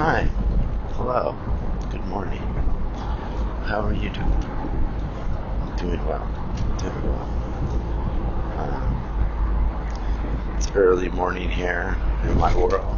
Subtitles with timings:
[0.00, 0.24] Hi.
[0.94, 1.36] Hello.
[1.90, 2.40] Good morning.
[3.66, 4.40] How are you doing?
[5.76, 6.26] Doing well.
[6.78, 7.28] Doing well.
[8.56, 8.80] Uh,
[10.56, 12.96] it's early morning here in my world.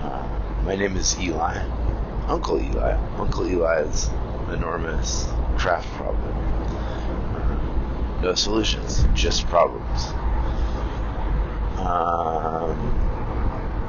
[0.00, 0.26] Uh,
[0.64, 1.58] my name is Eli.
[2.28, 2.96] Uncle Eli.
[3.18, 4.08] Uncle Eli's
[4.50, 5.26] enormous
[5.58, 6.34] craft problem.
[7.36, 10.14] Uh, no solutions, just problems.
[11.76, 13.17] Um,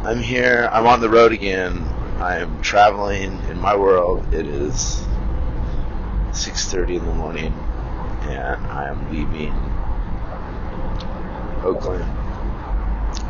[0.01, 0.69] I'm here.
[0.71, 1.85] I'm on the road again.
[2.19, 4.33] I'm traveling in my world.
[4.33, 5.05] It is
[6.31, 7.53] 6:30 in the morning,
[8.21, 9.53] and I'm leaving
[11.65, 12.05] Oakland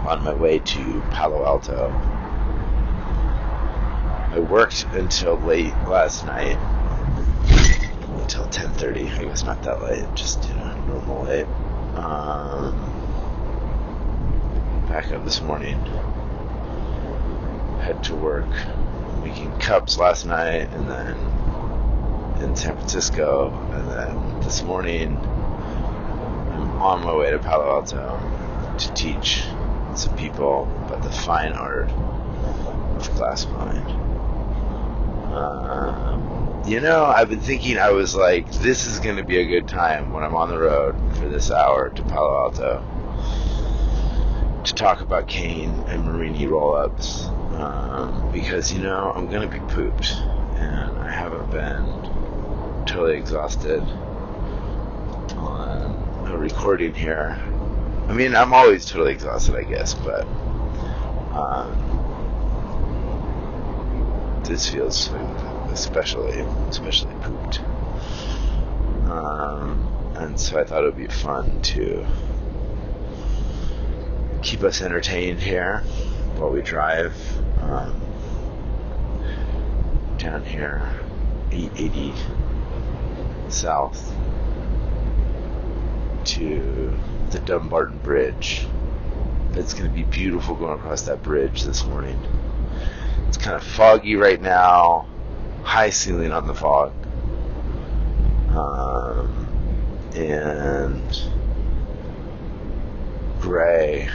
[0.05, 1.89] on my way to Palo Alto.
[4.31, 6.59] I worked until late last night,
[8.21, 9.09] until 10:30.
[9.17, 11.47] I guess not that late, just you know normal late.
[11.95, 12.75] Um,
[14.88, 15.83] back up this morning
[17.79, 18.47] head to work
[19.23, 21.15] making cups last night and then
[22.41, 28.94] in San Francisco and then this morning I'm on my way to Palo Alto to
[28.94, 29.44] teach
[29.95, 33.85] some people about the fine art of glass blind.
[35.33, 39.45] Um, you know, I've been thinking I was like, this is going to be a
[39.45, 42.83] good time when I'm on the road for this hour to Palo Alto
[44.63, 50.11] to talk about cane and murrine roll-ups um, because you know I'm gonna be pooped,
[50.55, 51.86] and I haven't been
[52.86, 53.81] totally exhausted
[55.38, 57.38] on a recording here.
[58.08, 60.25] I mean, I'm always totally exhausted, I guess, but
[61.33, 61.89] um,
[64.44, 65.09] this feels
[65.72, 67.59] especially especially pooped.
[69.09, 72.06] Um, and so I thought it would be fun to
[74.41, 75.84] keep us entertained here
[76.39, 77.13] while we drive
[77.61, 78.01] um,
[80.17, 80.81] down here,
[81.51, 82.13] 880
[83.49, 84.15] south
[86.23, 86.97] to
[87.31, 88.66] the Dumbarton Bridge.
[89.53, 92.17] It's going to be beautiful going across that bridge this morning.
[93.28, 95.07] It's kind of foggy right now,
[95.63, 96.94] high ceiling on the fog.
[98.55, 99.47] Um,
[100.16, 101.22] and
[103.41, 104.09] gray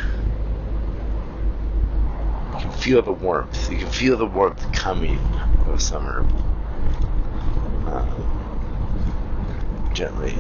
[2.73, 3.71] feel the warmth.
[3.71, 5.19] You can feel the warmth coming
[5.67, 6.21] of summer.
[7.87, 8.35] Um,
[9.95, 10.35] gently,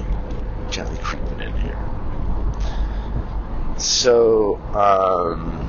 [0.70, 1.78] gently creeping in here.
[3.78, 5.68] So, um,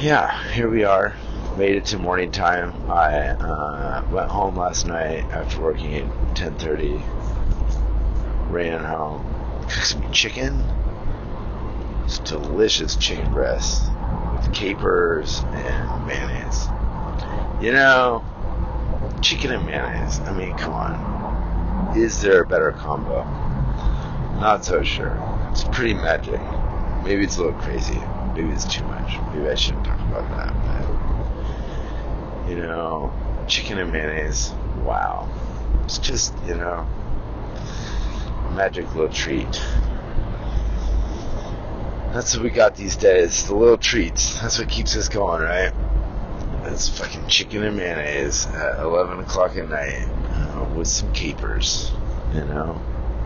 [0.00, 1.14] yeah, here we are.
[1.56, 2.72] Made it to morning time.
[2.90, 7.00] I uh, went home last night after working at 10:30.
[8.50, 9.24] Ran home,
[9.68, 10.64] cooked some chicken
[12.24, 13.82] delicious chicken breast
[14.36, 16.66] with capers and mayonnaise.
[17.60, 18.24] You know,
[19.22, 20.20] chicken and mayonnaise.
[20.20, 21.96] I mean, come on.
[21.96, 23.24] Is there a better combo?
[24.40, 25.18] Not so sure.
[25.50, 26.40] It's pretty magic.
[27.04, 28.00] Maybe it's a little crazy.
[28.34, 29.18] Maybe it's too much.
[29.32, 30.52] Maybe I shouldn't talk about that.
[32.42, 33.12] But, you know,
[33.46, 34.52] chicken and mayonnaise.
[34.82, 35.28] Wow.
[35.84, 36.86] It's just, you know,
[38.54, 39.62] magic little treat.
[42.14, 43.48] That's what we got these days.
[43.48, 44.40] The little treats.
[44.40, 45.72] That's what keeps us going, right?
[46.62, 51.90] That's fucking chicken and mayonnaise at 11 o'clock at night uh, with some capers.
[52.32, 52.80] You know,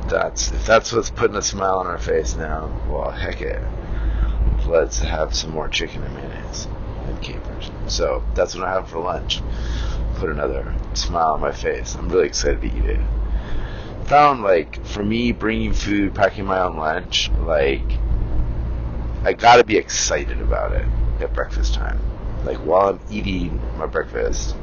[0.09, 2.81] that's if that's what's putting a smile on our face now.
[2.88, 3.62] Well, heck it.
[4.66, 6.66] Let's have some more chicken and mayonnaise
[7.05, 7.70] and capers.
[7.88, 9.43] So that's what I have for lunch.
[10.15, 11.94] Put another smile on my face.
[11.94, 13.00] I'm really excited to eat it.
[14.06, 17.82] Found like for me bringing food, packing my own lunch, like
[19.28, 20.87] I gotta be excited about it
[21.21, 22.00] at breakfast time.
[22.47, 24.56] Like while I'm eating my breakfast,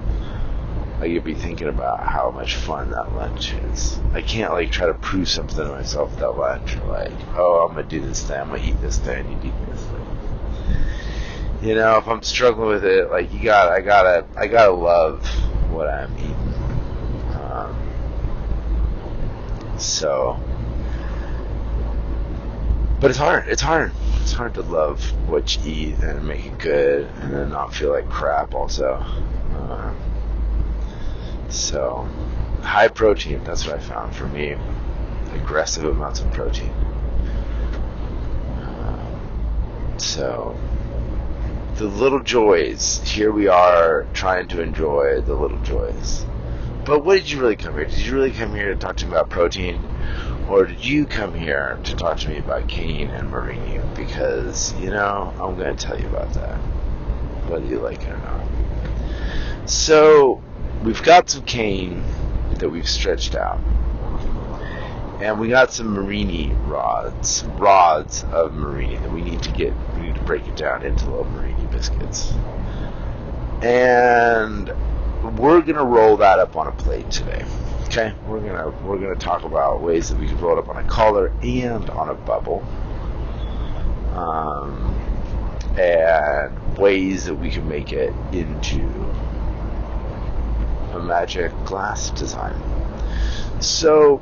[1.00, 4.00] I could be thinking about how much fun that lunch is.
[4.14, 6.78] I can't like try to prove something to myself that lunch.
[6.88, 8.40] Like, oh, I'm gonna do this thing.
[8.40, 9.30] I'm gonna eat this thing.
[9.34, 11.70] You eat this thing.
[11.70, 15.24] You know, if I'm struggling with it, like you got, I gotta, I gotta love
[15.70, 16.54] what I'm eating.
[17.40, 17.78] Um,
[19.78, 20.40] so,
[23.00, 23.48] but it's hard.
[23.48, 23.92] It's hard
[24.26, 25.00] it's hard to love
[25.30, 28.94] what you eat and make it good and then not feel like crap also.
[29.54, 29.94] Uh,
[31.48, 32.10] so,
[32.64, 34.56] high protein, that's what I found for me.
[35.36, 36.72] Aggressive amounts of protein.
[38.62, 40.58] Uh, so,
[41.76, 46.26] the little joys, here we are trying to enjoy the little joys.
[46.84, 47.86] But what did you really come here?
[47.86, 49.80] Did you really come here to talk to me about protein?
[50.48, 53.96] Or did you come here to talk to me about cane and murrine?
[53.96, 56.58] Because, you know, I'm going to tell you about that,
[57.50, 59.70] whether you like it or not.
[59.70, 60.44] So,
[60.84, 62.04] we've got some cane
[62.60, 63.60] that we've stretched out.
[65.20, 70.02] And we got some murrine rods, rods of murrine that we need to get, we
[70.02, 72.34] need to break it down into little murrine biscuits.
[73.64, 74.68] And
[75.40, 77.44] we're going to roll that up on a plate today.
[77.98, 80.76] Okay, we're gonna we're gonna talk about ways that we can roll it up on
[80.76, 82.62] a collar and on a bubble,
[84.14, 84.94] um,
[85.80, 88.82] and ways that we can make it into
[90.92, 92.62] a magic glass design.
[93.62, 94.22] So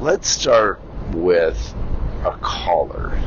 [0.00, 0.82] let's start
[1.14, 1.74] with
[2.26, 3.18] a collar.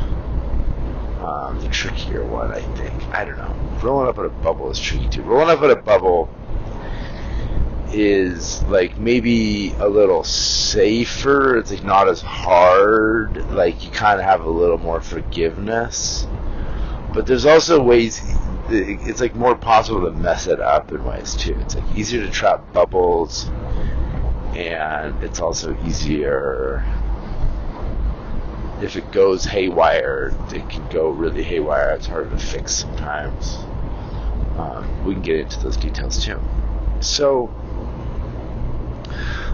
[1.19, 2.93] Um, the trickier one, I think.
[3.05, 3.79] I don't know.
[3.81, 5.23] Rolling up at a bubble is tricky too.
[5.23, 6.29] Rolling up at a bubble
[7.91, 11.57] is like maybe a little safer.
[11.57, 13.51] It's like not as hard.
[13.51, 16.27] Like you kind of have a little more forgiveness.
[17.13, 18.21] But there's also ways.
[18.69, 21.57] It's like more possible to mess it up in ways too.
[21.61, 23.49] It's like easier to trap bubbles,
[24.53, 26.83] and it's also easier
[28.81, 30.35] if it goes haywire.
[30.53, 31.91] It can go really haywire.
[31.91, 33.55] It's harder to fix sometimes.
[34.57, 36.39] Um, we can get into those details too.
[36.99, 37.49] So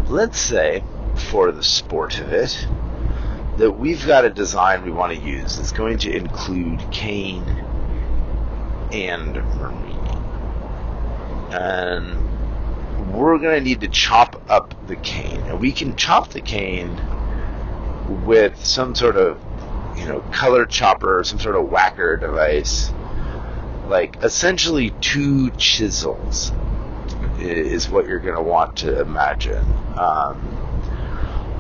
[0.07, 0.84] let's say,
[1.16, 2.68] for the sport of it,
[3.57, 7.44] that we've got a design we want to use that's going to include cane
[8.92, 9.94] and murrine.
[11.54, 15.42] And we're going to need to chop up the cane.
[15.42, 17.00] And we can chop the cane
[18.25, 19.39] with some sort of,
[19.98, 22.92] you know, color chopper, some sort of whacker device.
[23.88, 26.51] Like essentially two chisels
[27.44, 29.66] is what you're going to want to imagine.
[29.98, 30.63] Um,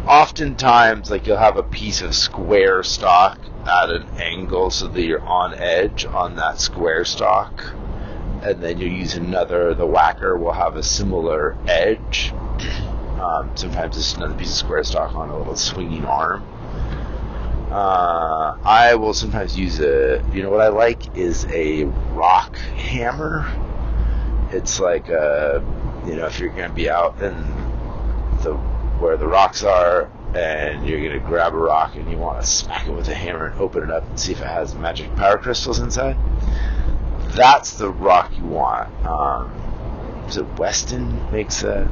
[0.07, 5.21] oftentimes, like you'll have a piece of square stock at an angle so that you're
[5.21, 7.63] on edge on that square stock,
[8.41, 9.73] and then you use another.
[9.73, 12.33] The whacker will have a similar edge.
[13.21, 16.43] Um, sometimes it's another piece of square stock on a little swinging arm.
[17.71, 23.47] Uh, I will sometimes use a, you know, what I like is a rock hammer
[24.53, 25.59] it's like uh,
[26.05, 27.33] you know if you're going to be out in
[28.43, 28.53] the
[28.99, 32.47] where the rocks are and you're going to grab a rock and you want to
[32.47, 35.13] smack it with a hammer and open it up and see if it has magic
[35.15, 36.17] power crystals inside
[37.35, 38.89] that's the rock you want.
[39.05, 39.51] Um,
[40.27, 41.89] is it Estwing makes a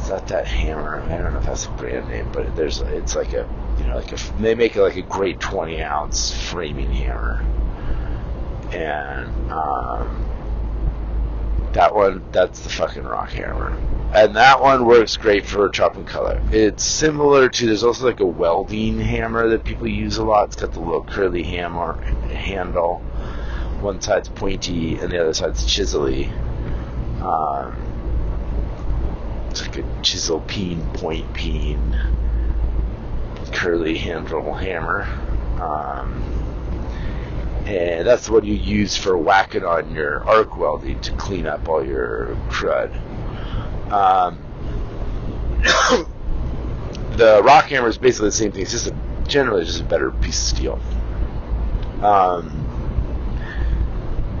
[0.00, 1.00] is that that hammer?
[1.02, 3.48] I don't know if that's a brand name but there's it's like a
[3.78, 7.44] you know like a they make it like a great 20 ounce framing hammer.
[8.72, 10.29] And um,
[11.72, 13.76] that one, that's the fucking rock hammer.
[14.12, 16.42] And that one works great for chopping color.
[16.50, 20.48] It's similar to, there's also like a welding hammer that people use a lot.
[20.48, 22.00] It's got the little curly hammer
[22.32, 22.98] handle.
[23.80, 26.26] One side's pointy and the other side's chisely.
[27.22, 27.76] Um,
[29.50, 31.96] it's like a chisel peen, point peen,
[33.52, 35.02] curly handle hammer.
[35.60, 36.39] Um,
[37.66, 41.84] and that's what you use for whacking on your arc welding to clean up all
[41.84, 42.90] your crud.
[43.90, 44.38] Um,
[47.16, 48.62] the rock hammer is basically the same thing.
[48.62, 48.96] It's just a,
[49.26, 50.80] generally just a better piece of steel.
[52.02, 52.56] Um,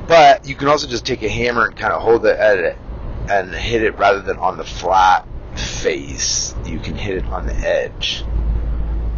[0.08, 2.78] but you can also just take a hammer and kind of hold it at it
[3.28, 6.54] and hit it rather than on the flat face.
[6.64, 8.24] You can hit it on the edge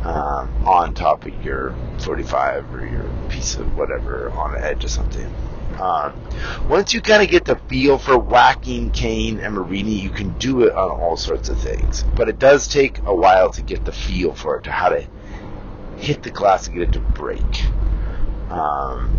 [0.05, 4.91] um, on top of your 45 or your piece of whatever on the edge of
[4.91, 5.33] something.
[5.81, 6.13] Um,
[6.69, 10.63] once you kind of get the feel for whacking cane, and murrine, you can do
[10.63, 12.05] it on all sorts of things.
[12.15, 15.07] But it does take a while to get the feel for it, to how to
[15.97, 17.65] hit the glass and get it to break.
[18.51, 19.19] Um,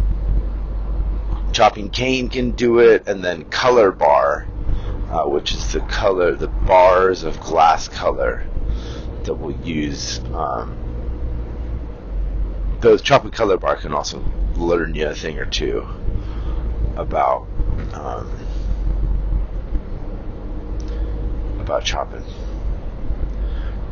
[1.53, 4.47] chopping cane can do it, and then color bar,
[5.09, 8.45] uh, which is the color, the bars of glass color
[9.25, 10.19] that we'll use.
[10.33, 10.77] Um,
[12.79, 14.23] those chocolate color bar can also
[14.55, 15.87] learn you a thing or two
[16.95, 17.47] about
[17.93, 18.29] um,
[21.59, 22.23] about chopping.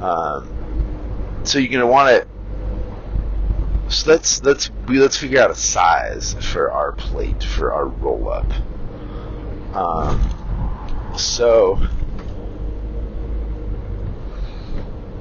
[0.02, 3.94] Um, so you're gonna want to.
[3.94, 8.30] So let's let's we let's figure out a size for our plate for our roll
[8.32, 8.52] up.
[9.76, 11.80] Um, so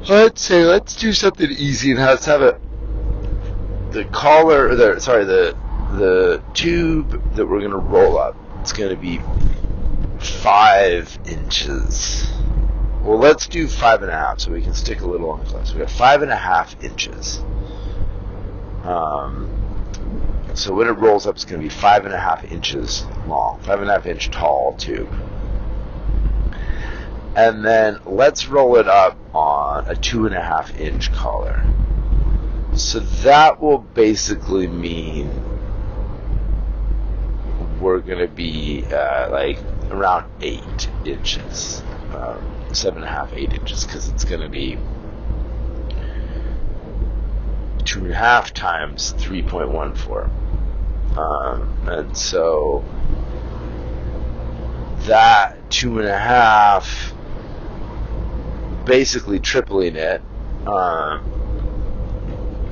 [0.09, 2.61] let's say let's do something easy and let's have it
[3.93, 5.57] the collar the sorry the
[5.93, 9.21] the tube that we're gonna roll up it's gonna be
[10.21, 12.31] five inches
[13.03, 15.51] well, let's do five and a half so we can stick a little on the
[15.51, 15.73] glass.
[15.73, 17.39] We got five and a half inches.
[18.85, 19.49] Um,
[20.55, 23.59] so when it rolls up, it's going to be five and a half inches long,
[23.63, 25.09] five and a half inch tall tube.
[27.37, 31.65] And then let's roll it up on a two and a half inch collar.
[32.75, 35.31] So that will basically mean
[37.81, 39.59] we're going to be uh, like
[39.91, 41.83] around eight inches,
[42.15, 44.77] um, seven and a half, eight inches, because it's going to be
[47.85, 50.31] two and a half times 3.14.
[51.17, 52.85] Um, and so
[55.07, 57.13] that two and a half,
[58.91, 60.21] basically tripling it,
[60.67, 61.21] um,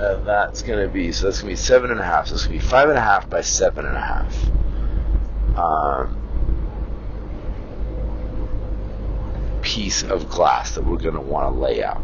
[0.00, 2.26] and that's going to be, so that's going to be seven and a half.
[2.26, 4.36] So it's going to be five and a half by seven and a half.
[5.56, 6.16] Um,
[9.62, 12.02] piece of glass that we're going to want to lay out.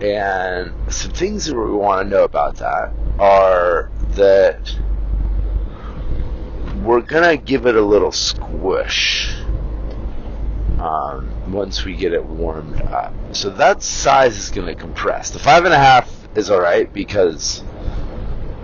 [0.00, 4.74] And some things that we want to know about that are that
[6.82, 9.34] we're going to give it a little squish
[10.78, 13.14] um, once we get it warmed up.
[13.32, 15.30] So that size is going to compress.
[15.30, 17.62] The five and a half is all right because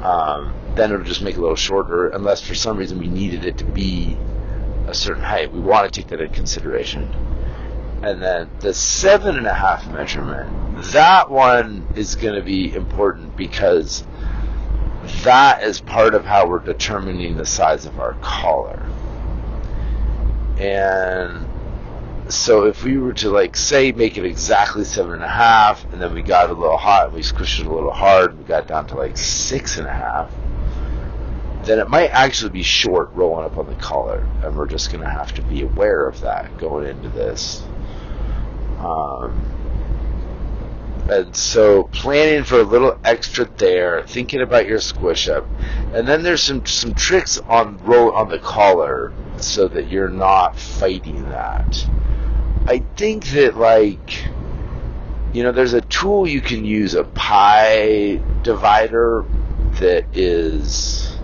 [0.02, 3.44] um, then it'll just make it a little shorter, unless for some reason we needed
[3.44, 4.16] it to be
[4.86, 5.52] a certain height.
[5.52, 7.02] We want to take that into consideration.
[8.02, 13.36] And then the seven and a half measurement, that one is going to be important
[13.36, 14.04] because
[15.24, 18.88] that is part of how we're determining the size of our collar.
[20.58, 21.47] And
[22.28, 26.00] so if we were to like say make it exactly seven and a half, and
[26.00, 28.66] then we got a little hot and we squished it a little hard, we got
[28.66, 30.30] down to like six and a half,
[31.64, 35.02] then it might actually be short rolling up on the collar, and we're just going
[35.02, 37.62] to have to be aware of that going into this.
[38.78, 39.44] Um,
[41.10, 45.48] and so planning for a little extra there, thinking about your squish up,
[45.94, 50.58] and then there's some some tricks on roll on the collar so that you're not
[50.58, 51.88] fighting that.
[52.68, 54.26] I think that like
[55.32, 59.24] you know there's a tool you can use a pie divider
[59.80, 61.16] that is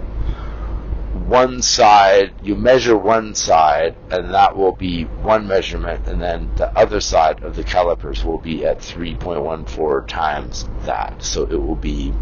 [1.26, 6.74] one side, you measure one side, and that will be one measurement, and then the
[6.78, 11.22] other side of the calipers will be at 3.14 times that.
[11.22, 12.12] So it will be,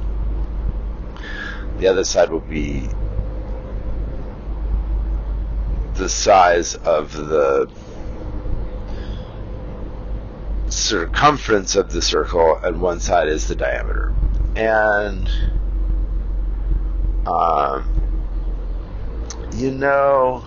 [1.78, 2.88] the other side will be
[5.94, 7.70] the size of the
[10.72, 14.14] circumference of the circle, and one side is the diameter.
[14.56, 15.28] And,
[17.26, 17.88] um,
[19.54, 20.44] you know,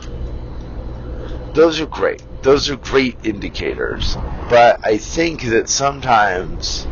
[1.54, 2.24] those are great.
[2.42, 4.18] Those are great indicators.
[4.50, 6.86] But I think that sometimes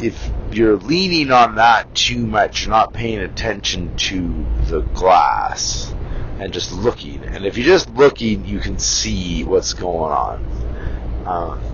[0.00, 5.94] if you're leaning on that too much, not paying attention to the glass
[6.38, 7.22] and just looking.
[7.22, 11.24] And if you're just looking, you can see what's going on.
[11.26, 11.71] Um,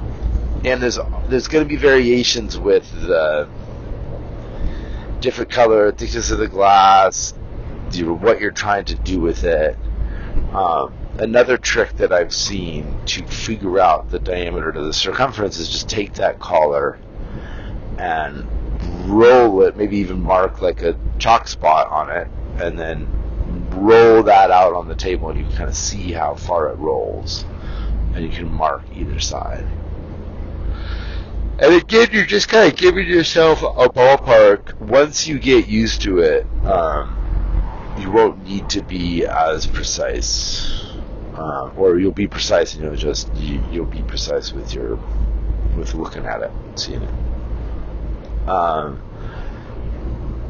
[0.65, 0.99] and there's
[1.29, 3.49] there's going to be variations with the
[5.21, 7.33] different color, thickness of the glass,
[7.93, 9.77] what you're trying to do with it.
[10.53, 15.69] Um, another trick that I've seen to figure out the diameter to the circumference is
[15.69, 16.99] just take that collar
[17.99, 18.47] and
[19.11, 22.29] roll it, maybe even mark like a chalk spot on it,
[22.63, 23.09] and then
[23.71, 26.77] roll that out on the table, and you can kind of see how far it
[26.79, 27.45] rolls,
[28.15, 29.67] and you can mark either side.
[31.61, 34.81] And again, you're just kind of giving yourself a ballpark.
[34.81, 40.85] Once you get used to it, um, you won't need to be as precise,
[41.35, 45.01] uh, or you'll be precise, and you'll just you, will be precise with your
[45.77, 48.49] with looking at it, seeing it.
[48.49, 49.03] Um,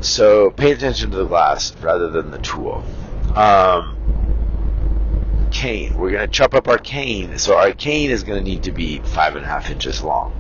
[0.03, 2.85] so pay attention to the glass rather than the tool.
[3.35, 3.95] Um,
[5.51, 5.97] cane.
[5.97, 7.39] We're going to chop up our cane.
[7.39, 10.35] So our cane is going to need to be five and a half inches long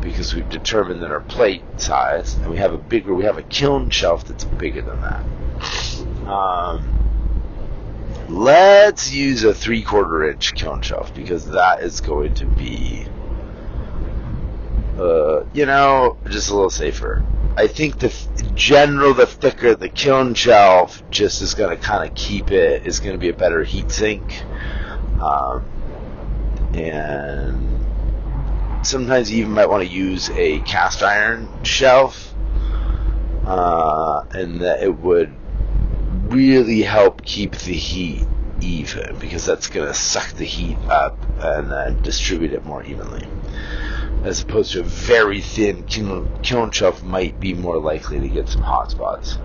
[0.00, 3.42] because we've determined that our plate size, and we have a bigger, we have a
[3.42, 6.28] kiln shelf that's bigger than that.
[6.28, 6.98] Um,
[8.28, 13.06] let's use a three quarter inch kiln shelf because that is going to be,
[14.98, 17.24] uh, you know, just a little safer.
[17.56, 18.14] I think the
[18.54, 22.86] general, the thicker the kiln shelf, just is going to kind of keep it.
[22.86, 24.44] Is going to be a better heat sink,
[25.20, 25.64] um,
[26.74, 27.77] and
[28.82, 32.34] sometimes you even might want to use a cast iron shelf,
[33.44, 35.34] uh, and that it would
[36.28, 38.26] really help keep the heat
[38.60, 43.26] even because that's going to suck the heat up and then distribute it more evenly.
[44.24, 48.62] As opposed to a very thin kiln shelf might be more likely to get some
[48.62, 49.38] hot spots.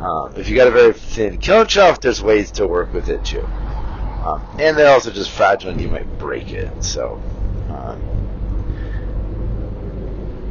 [0.00, 3.24] Um, if you got a very thin kiln shelf, there's ways to work with it
[3.24, 3.42] too.
[3.42, 6.82] Um, and they're also just fragile and you might break it.
[6.82, 7.20] So,
[7.68, 8.25] um,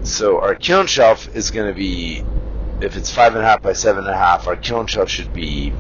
[0.06, 2.24] so our kiln shelf is going to be,
[2.82, 5.34] if it's five and a half by seven and a half, our kiln shelf should
[5.34, 5.74] be,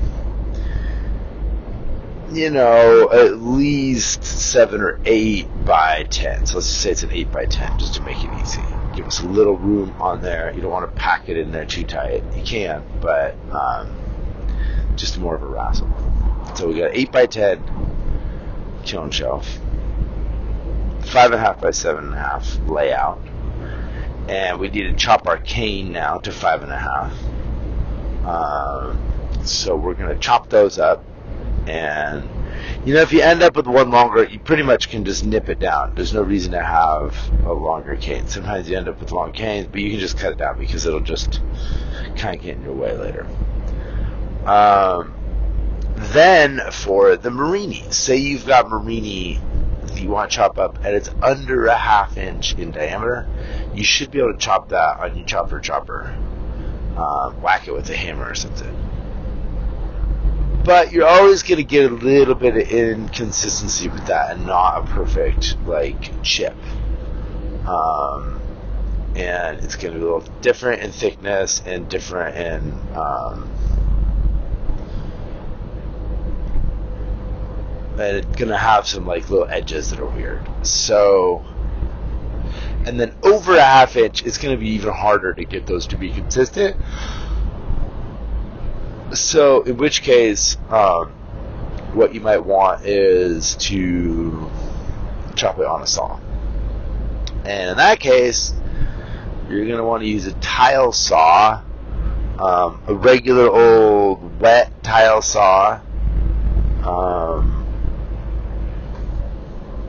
[2.31, 6.45] you know, at least seven or eight by ten.
[6.45, 8.63] So let's just say it's an eight by ten, just to make it easy.
[8.95, 10.53] Give us a little room on there.
[10.53, 12.23] You don't want to pack it in there too tight.
[12.35, 13.95] You can, but um,
[14.95, 15.89] just more of a rassle.
[16.55, 17.61] So we got eight by ten
[18.85, 19.47] kiln shelf,
[21.05, 23.21] five and a half by seven and a half layout,
[24.27, 27.13] and we need to chop our cane now to five and a half.
[28.25, 31.03] Um, so we're going to chop those up,
[31.67, 32.27] and
[32.85, 35.49] you know if you end up with one longer, you pretty much can just nip
[35.49, 35.93] it down.
[35.95, 37.15] There's no reason to have
[37.45, 38.27] a longer cane.
[38.27, 40.85] Sometimes you end up with long canes, but you can just cut it down because
[40.85, 41.41] it'll just
[42.17, 43.27] kind of get in your way later.
[44.45, 45.13] Um,
[45.95, 49.39] then for the murrine, say you've got murrine
[49.95, 53.27] that you want to chop up and it's under a half inch in diameter,
[53.73, 56.15] you should be able to chop that on your chopper chopper.
[56.95, 58.73] Uh, whack it with a hammer or something.
[60.63, 64.83] But you're always going to get a little bit of inconsistency with that and not
[64.83, 66.55] a perfect like chip.
[67.67, 68.41] Um,
[69.15, 73.49] and it's going to be a little different in thickness and different in um,
[77.99, 80.47] it's gonna have some like little edges that are weird.
[80.65, 81.45] So,
[82.85, 85.97] and then over a half inch, it's gonna be even harder to get those to
[85.97, 86.77] be consistent.
[89.13, 91.09] So, in which case, um,
[91.93, 94.49] what you might want is to
[95.35, 96.19] chop it on a saw.
[97.45, 98.53] And in that case,
[99.49, 101.61] you're to want to use a tile saw,
[102.39, 105.79] um, a regular old wet tile saw.
[106.83, 107.64] Um,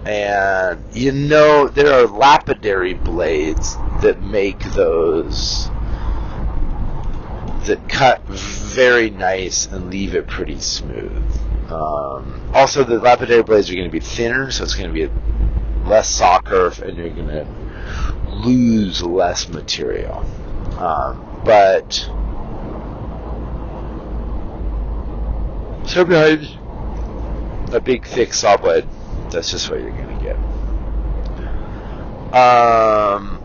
[0.07, 5.69] and you know there are lapidary blades that make those
[7.67, 11.25] that cut very nice and leave it pretty smooth.
[11.69, 15.13] Um, also, the lapidary blades are going to be thinner, so it's going to be
[15.85, 17.47] less saw kerf, and you're going to
[18.29, 20.25] lose less material.
[20.79, 21.93] Um, but
[25.89, 26.57] sometimes
[27.75, 28.87] a big thick saw blade
[29.31, 30.37] that's just what you're going to get.
[32.35, 33.43] Um,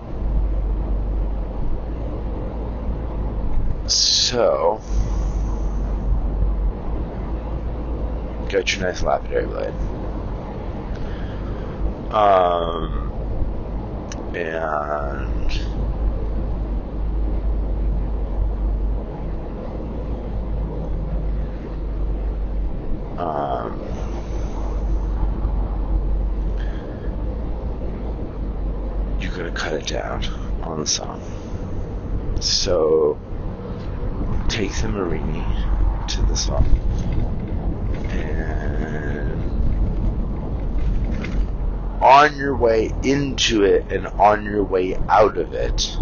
[3.87, 4.81] so,
[8.49, 9.73] got your nice lapidary blade.
[12.11, 13.11] Um,
[14.35, 15.51] and
[23.17, 24.00] um,
[29.41, 30.23] going to cut it down
[30.61, 32.41] on the.
[32.41, 33.19] So
[34.47, 36.59] take the murrine to the saw
[38.09, 39.41] and
[42.03, 45.97] on your way into it and on your way out of it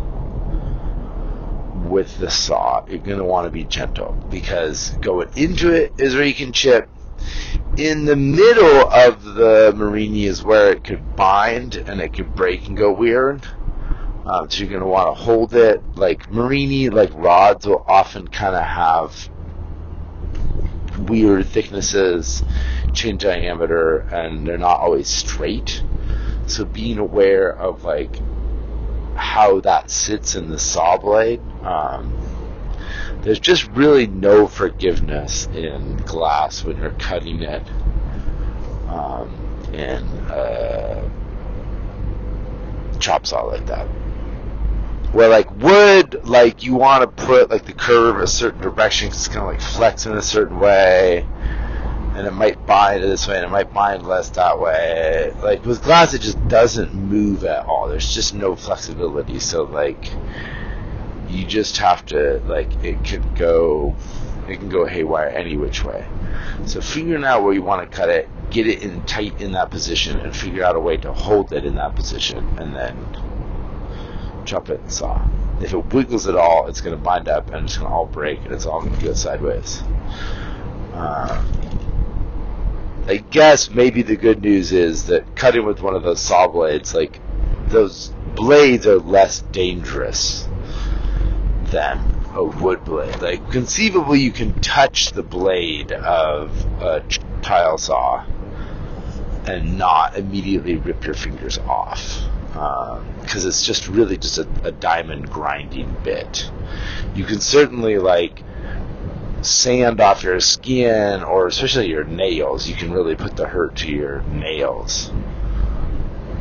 [1.87, 6.15] with the saw, you're going to want to be gentle because going into it is
[6.15, 6.89] where you can chip
[7.79, 12.67] in the middle of the murrine is where it could bind and it could break
[12.67, 13.45] and go weird.
[14.25, 15.81] Um, so you're going to want to hold it.
[15.95, 19.29] Like murrine, like rods will often kind of have
[21.07, 22.43] weird thicknesses,
[22.93, 25.81] change diameter, and they're not always straight.
[26.47, 28.13] So being aware of like
[29.15, 31.41] how that sits in the saw blade.
[31.63, 32.13] Um,
[33.21, 37.63] there's just really no forgiveness in glass when you're cutting it
[38.87, 39.29] um,
[39.73, 41.09] in a
[42.99, 43.85] chop saw like that.
[45.11, 49.27] Where like wood, like you want to put like the curve a certain direction, it's
[49.27, 51.25] kind of like flex in a certain way,
[52.15, 55.33] and it might bind this way, and it might bind less that way.
[55.41, 57.89] Like with glass, it just doesn't move at all.
[57.89, 59.39] There's just no flexibility.
[59.39, 60.11] So like
[61.29, 63.95] you just have to like it could go
[64.49, 66.05] it can go haywire any which way.
[66.65, 69.69] So figuring out where you want to cut it, get it in tight in that
[69.69, 72.95] position, and figure out a way to hold it in that position, and then
[74.45, 75.27] chop it and saw.
[75.61, 78.07] If it wiggles at all, it's going to bind up and it's going to all
[78.07, 79.83] break, and it's all going to go sideways.
[80.93, 81.45] Uh,
[83.07, 86.95] I guess maybe the good news is that cutting with one of those saw blades,
[86.95, 87.19] like
[87.67, 90.47] those blades are less dangerous
[91.71, 91.99] than
[92.33, 93.21] a wood blade.
[93.21, 97.03] Like conceivably, you can touch the blade of a
[97.41, 98.25] tile saw
[99.45, 104.71] and not immediately rip your fingers off because um, it's just really just a, a
[104.71, 106.49] diamond grinding bit.
[107.15, 108.43] You can certainly like
[109.41, 112.67] sand off your skin or especially your nails.
[112.67, 115.11] You can really put the hurt to your nails,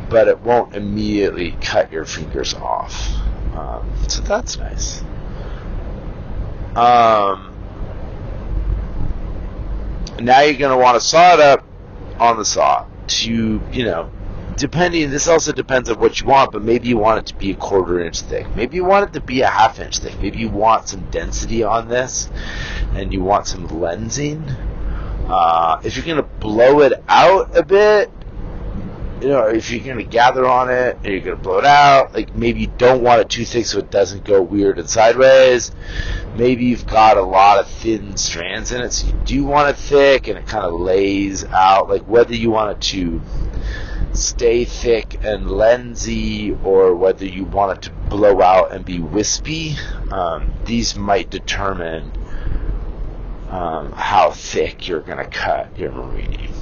[0.09, 3.09] but it won't immediately cut your fingers off.
[3.55, 5.03] Um, so that's nice.
[6.79, 7.53] Um,
[10.21, 11.65] now you're going to want to saw it up
[12.19, 14.09] on the saw to, you know,
[14.55, 17.51] depending, this also depends on what you want, but maybe you want it to be
[17.51, 18.55] a quarter inch thick.
[18.55, 20.17] Maybe you want it to be a half inch thick.
[20.21, 22.29] Maybe you want some density on this
[22.93, 24.41] and you want some lensing.
[25.29, 28.09] Uh, if you're going to blow it out a bit,
[29.21, 32.33] you know, if you're to gather on it and you're to blow it out, like
[32.35, 35.71] maybe you don't want it too thick so it doesn't go weird and sideways.
[36.35, 39.75] Maybe you've got a lot of thin strands in it, so you do want it
[39.75, 41.89] thick and it kind of lays out.
[41.89, 43.21] Like whether you want it to
[44.13, 49.75] stay thick and lensy or whether you want it to blow out and be wispy,
[50.11, 52.11] um, these might determine
[53.49, 56.58] um, how thick you're to cut your murrine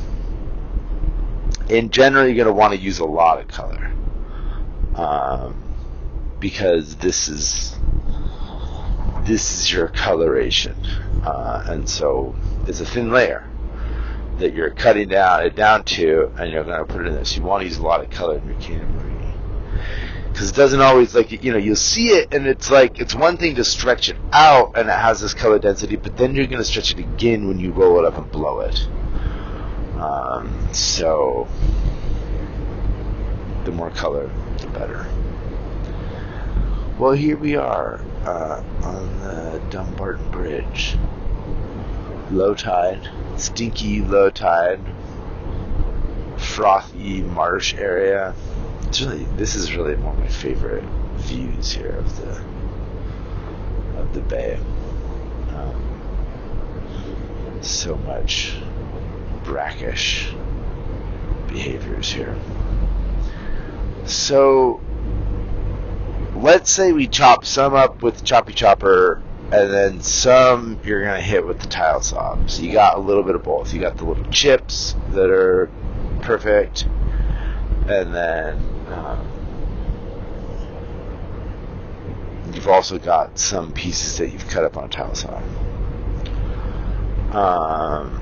[1.70, 3.92] in general, you're going to want to use a lot of color
[4.96, 5.62] um,
[6.40, 7.78] because this is
[9.24, 10.76] this is your coloration,
[11.24, 12.36] uh, and so
[12.68, 13.50] it's a thin layer
[14.40, 17.26] that you're cutting down it down to, and you're going to put it in there.
[17.26, 19.08] So you want to use a lot of color in your Canyon
[20.38, 23.38] because it doesn't always like you know you'll see it and it's like it's one
[23.38, 26.60] thing to stretch it out and it has this color density, but then you're going
[26.60, 28.88] to stretch it again when you roll it up and blow it.
[30.00, 31.48] Um, so
[33.66, 34.30] the more color,
[34.60, 35.06] the better.
[37.00, 40.96] Well, here we are uh, on the Dumbarton Bridge.
[42.32, 44.80] Low tide, stinky low tide,
[46.38, 48.34] frothy marsh area.
[48.84, 50.84] It's really this is really one of my favorite
[51.18, 52.42] views here of the
[54.00, 54.60] of the bay.
[55.50, 55.82] Um,
[57.62, 58.54] so much
[59.48, 60.30] brackish
[61.48, 62.38] behaviors here.
[64.06, 64.82] So
[66.36, 71.16] let's say we chop some up with the choppy chopper and then some you're going
[71.16, 72.38] to hit with the tile saw.
[72.48, 73.74] So you got a little bit of both.
[73.74, 75.72] You got the little chips that are
[76.22, 76.86] perfect
[77.88, 78.58] and then
[78.92, 79.26] um,
[82.54, 85.42] you've also got some pieces that you've cut up on a tile saw.
[87.32, 88.22] Um,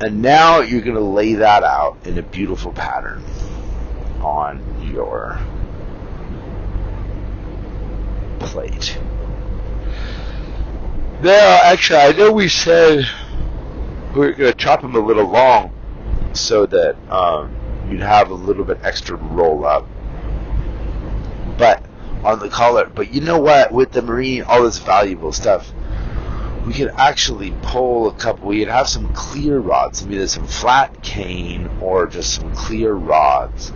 [0.00, 3.22] and now you're going to lay that out in a beautiful pattern
[4.20, 5.38] on your
[8.38, 8.98] plate.
[11.22, 13.04] Now, actually, I know we said
[14.14, 15.72] we are going to chop them a little long
[16.32, 17.54] so that um,
[17.90, 19.86] you'd have a little bit extra roll up.
[21.58, 21.84] But
[22.22, 23.72] on the collar, but you know what?
[23.72, 25.72] With the murrine, all this valuable stuff,
[26.68, 28.48] we could actually pull a couple.
[28.48, 33.72] We could have some clear rods, either some flat cane or just some clear rods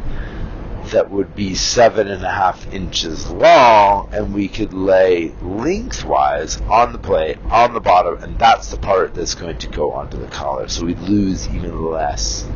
[0.90, 6.92] that would be seven and a half inches long, and we could lay lengthwise on
[6.92, 10.26] the plate on the bottom, and that's the part that's going to go onto the
[10.26, 10.68] collar.
[10.68, 12.46] So we'd lose even less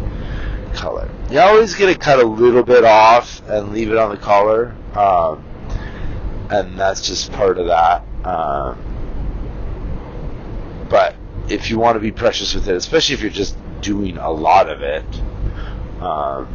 [0.75, 1.11] color.
[1.31, 4.77] You're always going to cut a little bit off and leave it on the collar,
[4.95, 5.43] um,
[6.51, 8.05] and that's just part of that.
[8.23, 8.86] Um,
[10.89, 11.15] but
[11.49, 14.69] if you want to be precious with it, especially if you're just doing a lot
[14.69, 15.05] of it,
[16.01, 16.49] um,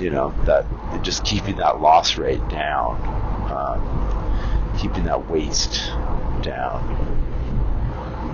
[0.00, 0.66] you know that
[1.02, 2.96] just keeping that loss rate down,
[3.50, 5.90] um, keeping that waste
[6.42, 7.00] down.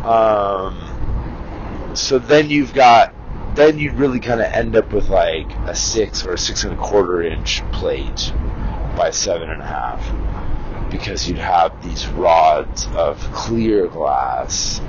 [0.05, 3.15] Um, so then you've got,
[3.55, 6.73] then you really kind of end up with like a six or a six and
[6.73, 8.33] a quarter inch plate
[8.97, 10.50] by seven and a half
[10.90, 14.81] because you'd have these rods of clear glass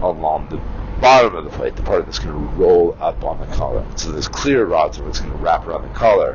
[0.00, 0.56] along the
[1.00, 3.84] bottom of the plate, the part that's going to roll up on the collar.
[3.96, 6.34] So there's clear rods are what's going to wrap around the collar,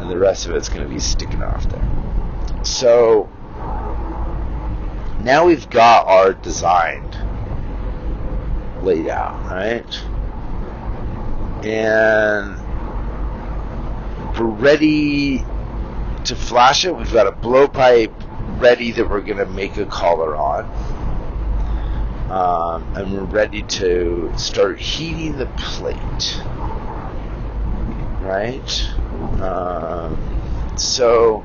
[0.00, 2.64] and the rest of it's going to be sticking off there.
[2.64, 3.28] So
[5.20, 7.06] now we've got our design
[8.82, 10.04] laid out, right?
[11.64, 12.58] And
[14.36, 15.44] we're ready
[16.26, 16.94] to flash it.
[16.94, 18.12] We've got a blowpipe
[18.60, 20.64] ready that we're going to make a collar on.
[22.30, 26.40] Um, and we're ready to start heating the plate.
[28.22, 28.90] Right?
[29.42, 31.44] Um, so,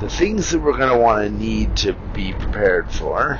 [0.00, 3.38] the things that we're going to want to need to be prepared for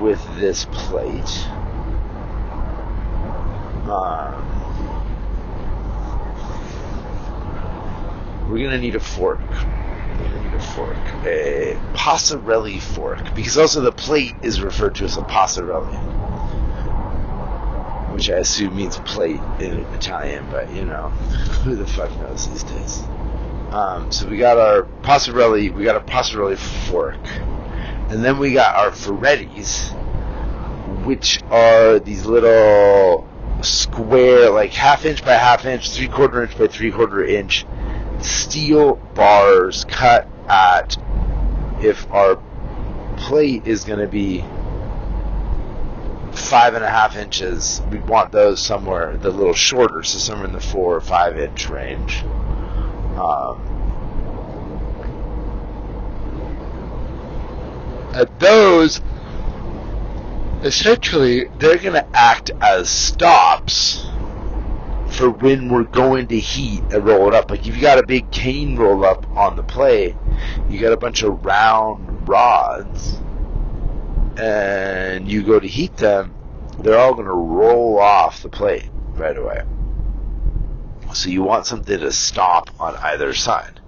[0.00, 1.46] with this plate.
[3.90, 4.61] Um,
[8.52, 9.40] we're going to need a fork.
[9.40, 10.96] We're going to need a fork.
[11.24, 13.34] A passarelli fork.
[13.34, 15.96] Because also the plate is referred to as a passarelli.
[18.12, 21.08] Which I assume means plate in Italian, but you know,
[21.64, 23.02] who the fuck knows these days.
[23.70, 26.58] Um, so we got our passarelli, we got a passarelli
[26.90, 27.26] fork.
[28.10, 29.94] And then we got our Ferrettis,
[31.06, 33.26] which are these little
[33.62, 37.64] square, like half inch by half inch, three quarter inch by three quarter inch
[38.24, 40.96] steel bars cut at,
[41.80, 42.42] if our
[43.16, 44.44] plate is going to be
[46.32, 50.52] five and a half inches, we want those somewhere the little shorter, so somewhere in
[50.52, 52.22] the four or five inch range.
[53.16, 53.68] Um,
[58.14, 59.00] at those,
[60.62, 64.06] essentially, they're going to act as stops
[65.12, 67.50] for when we're going to heat and roll it up.
[67.50, 70.16] Like if you got a big cane roll up on the plate,
[70.68, 73.20] you got a bunch of round rods,
[74.38, 76.34] and you go to heat them,
[76.78, 79.62] they're all going to roll off the plate right away.
[81.14, 83.80] So you want something to stop on either side.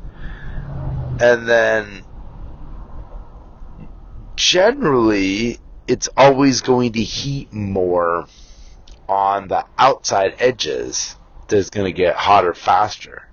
[1.21, 2.05] And then
[4.37, 8.27] generally it's always going to heat more
[9.09, 11.17] on the outside edges
[11.49, 13.29] that's going to get hotter faster.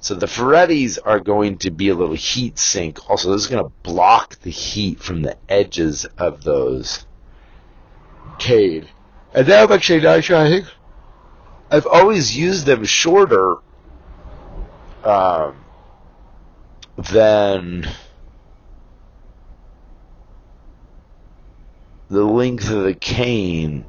[0.00, 3.08] So the Ferrettis are going to be a little heat sink.
[3.08, 7.06] Also, this is going to block the heat from the edges of those
[8.38, 8.88] cade.
[9.32, 10.66] And that actually I think.
[11.70, 13.56] I've always used them shorter
[15.04, 15.64] um,
[16.96, 17.88] than
[22.10, 23.86] the length of the cane.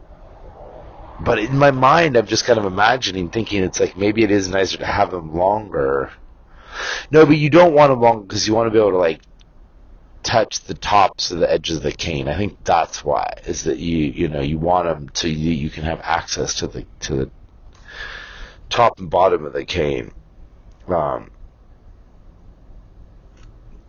[1.23, 4.49] But in my mind, I'm just kind of imagining, thinking it's like maybe it is
[4.49, 6.11] nicer to have them longer.
[7.11, 9.21] No, but you don't want them long because you want to be able to like
[10.23, 12.27] touch the tops of the edges of the cane.
[12.27, 15.69] I think that's why is that you you know you want them to you, you
[15.69, 17.31] can have access to the to the
[18.69, 20.11] top and bottom of the cane.
[20.87, 21.29] Um,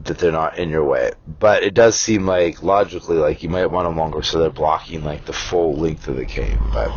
[0.05, 1.13] that they're not in your way.
[1.27, 5.03] But it does seem like logically like you might want them longer so they're blocking
[5.03, 6.59] like the full length of the cane.
[6.73, 6.95] But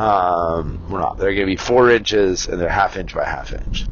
[0.00, 1.18] um, we're not.
[1.18, 3.84] They're going to be four inches and they're half inch by half inch.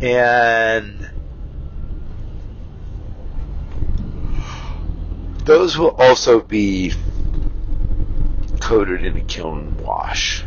[0.00, 1.10] And
[5.44, 6.94] those will also be
[8.60, 10.44] coated in a kiln wash.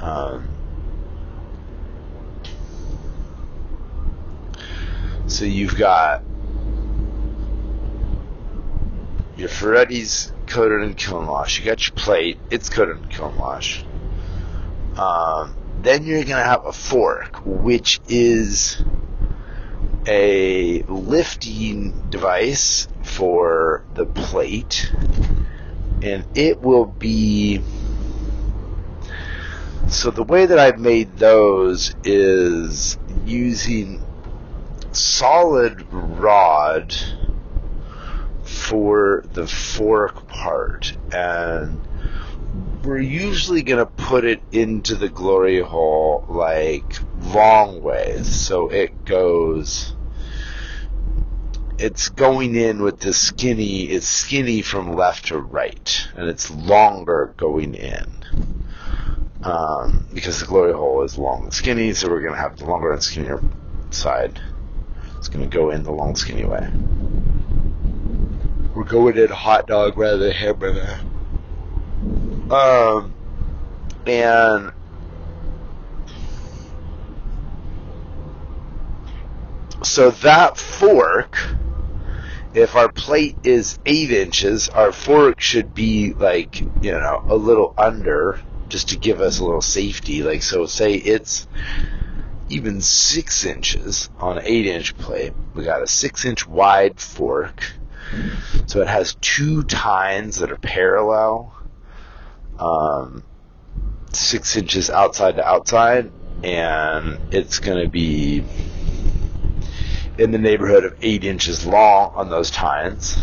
[0.00, 0.48] Um,
[5.28, 6.24] so you've got
[9.36, 11.58] your Ferretti's coated in kiln wash.
[11.58, 13.84] You got your plate; it's coated in kiln wash.
[14.96, 18.80] Um, then you're going to have a fork, which is
[20.06, 24.92] a lifting device for the plate,
[26.02, 27.60] and it will be.
[29.88, 34.04] So the way that I've made those is using
[34.92, 36.94] solid rod
[38.64, 41.86] for the fork part, and
[42.82, 49.04] we're usually going to put it into the glory hole like long ways, so it
[49.04, 49.94] goes.
[51.76, 53.82] It's going in with the skinny.
[53.82, 58.06] It's skinny from left to right, and it's longer going in.
[59.42, 62.64] Um, because the glory hole is long and skinny, so we're going to have the
[62.64, 63.42] longer and skinnier
[63.90, 64.40] side.
[65.18, 66.70] It's going to go in the long skinny way.
[68.74, 71.00] We're going in hot dog rather than hamburger.
[72.50, 73.14] Um,
[74.06, 74.72] and
[79.82, 81.38] so that fork,
[82.52, 87.74] if our plate is eight inches, our fork should be like, you know, a little
[87.78, 90.22] under just to give us a little safety.
[90.22, 91.46] Like, so say it's
[92.48, 95.32] even six inches on an eight inch plate.
[95.54, 97.64] We got a six inch wide fork.
[98.66, 101.54] So it has two tines that are parallel,
[102.58, 103.24] um,
[104.12, 106.10] six inches outside to outside,
[106.42, 108.44] and it's going to be
[110.18, 113.16] in the neighborhood of eight inches long on those tines.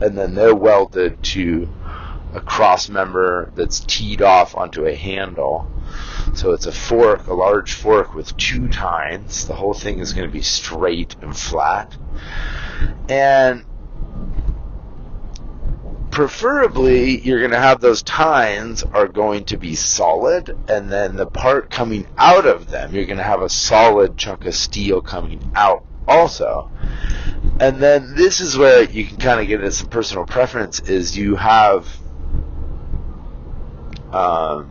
[0.00, 1.68] and then they're welded to
[2.34, 5.70] a cross member that's teed off onto a handle.
[6.34, 9.46] So it's a fork, a large fork with two tines.
[9.46, 11.96] The whole thing is going to be straight and flat.
[13.08, 13.64] And
[16.10, 21.26] preferably you're going to have those tines are going to be solid and then the
[21.26, 25.50] part coming out of them you're going to have a solid chunk of steel coming
[25.56, 26.70] out also.
[27.58, 31.16] And then this is where you can kind of get into some personal preference is
[31.16, 31.88] you have
[34.12, 34.70] um,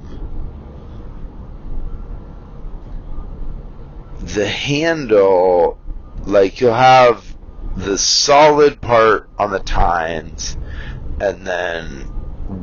[4.22, 5.78] the handle
[6.26, 7.33] like you'll have
[7.76, 10.58] the solid part on the tines
[11.20, 12.02] and then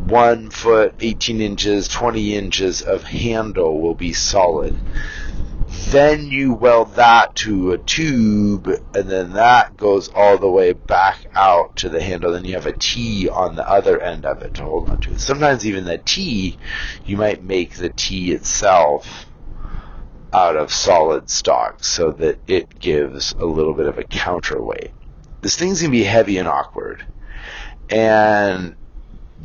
[0.07, 4.77] one foot, 18 inches, 20 inches of handle will be solid.
[5.91, 11.27] Then you weld that to a tube, and then that goes all the way back
[11.35, 12.33] out to the handle.
[12.33, 15.17] Then you have a T on the other end of it to hold onto.
[15.17, 16.59] Sometimes even the T,
[17.05, 19.27] you might make the T itself
[20.33, 24.93] out of solid stock so that it gives a little bit of a counterweight.
[25.41, 27.05] This thing's gonna be heavy and awkward.
[27.89, 28.77] And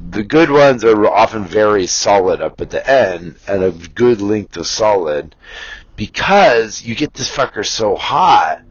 [0.09, 4.57] the good ones are often very solid up at the end and a good length
[4.57, 5.35] of solid
[5.95, 8.61] because you get this fucker so hot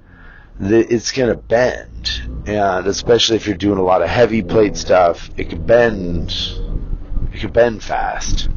[0.61, 2.23] that it's gonna bend.
[2.47, 6.31] And especially if you're doing a lot of heavy plate stuff it can bend
[7.33, 8.51] it can bend fast.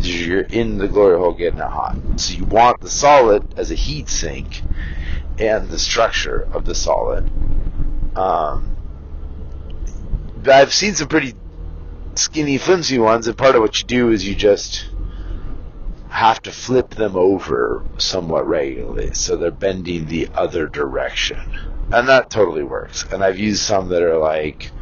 [0.00, 1.96] You're in the glory hole getting it hot.
[2.16, 4.62] So you want the solid as a heat sink
[5.38, 7.30] and the structure of the solid
[8.18, 8.76] um,
[10.46, 11.34] I've seen some pretty
[12.14, 14.90] skinny, flimsy ones, and part of what you do is you just
[16.08, 21.38] have to flip them over somewhat regularly, so they're bending the other direction,
[21.92, 23.04] and that totally works.
[23.12, 24.72] And I've used some that are like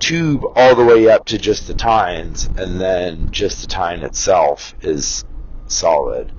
[0.00, 4.74] tube all the way up to just the tines, and then just the tine itself
[4.80, 5.24] is
[5.66, 6.32] solid,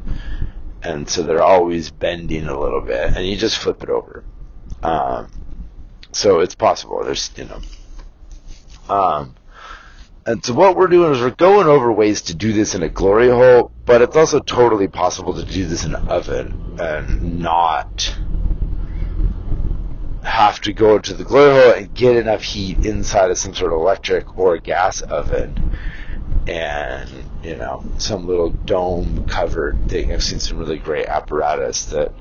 [0.82, 4.26] and so they're always bending a little bit, and you just flip it over.
[4.84, 5.30] Um,
[6.12, 7.04] so it's possible.
[7.04, 7.62] There's you know
[8.90, 9.36] um,
[10.26, 12.90] and so what we're doing is we're going over ways to do this in a
[12.90, 18.16] glory hole, but it's also totally possible to do this in an oven and not
[20.24, 23.72] have to go to the glory hole and get enough heat inside of some sort
[23.72, 25.78] of electric or gas oven
[26.48, 27.10] and
[27.44, 30.12] you know some little dome covered thing.
[30.12, 32.14] I've seen some really great apparatus that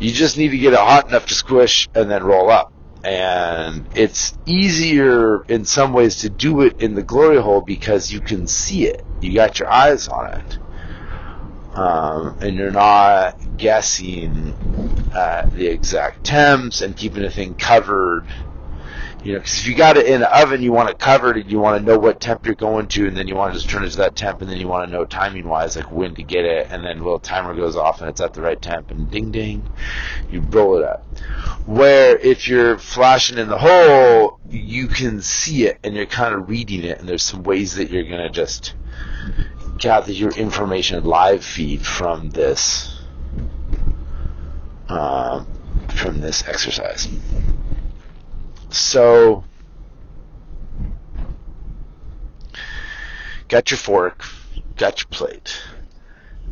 [0.00, 2.72] you just need to get it hot enough to squish and then roll up
[3.04, 8.20] and it's easier in some ways to do it in the glory hole because you
[8.20, 9.04] can see it.
[9.20, 10.58] You got your eyes on it.
[11.74, 14.54] Um, and you're not guessing
[15.14, 18.26] at the exact temps and keeping the thing covered
[19.22, 21.50] you know, because if you got it in an oven, you want it covered, and
[21.50, 23.70] you want to know what temp you're going to, and then you want to just
[23.70, 26.14] turn it to that temp, and then you want to know timing wise, like when
[26.14, 28.60] to get it, and then a little timer goes off, and it's at the right
[28.60, 29.68] temp, and ding ding,
[30.30, 31.04] you roll it up.
[31.66, 36.48] Where if you're flashing in the hole, you can see it, and you're kind of
[36.48, 38.74] reading it, and there's some ways that you're gonna just
[39.76, 42.98] gather your information live feed from this,
[44.88, 45.44] uh,
[45.88, 47.06] from this exercise.
[48.70, 49.44] So,
[53.48, 54.24] got your fork,
[54.76, 55.60] got your plate.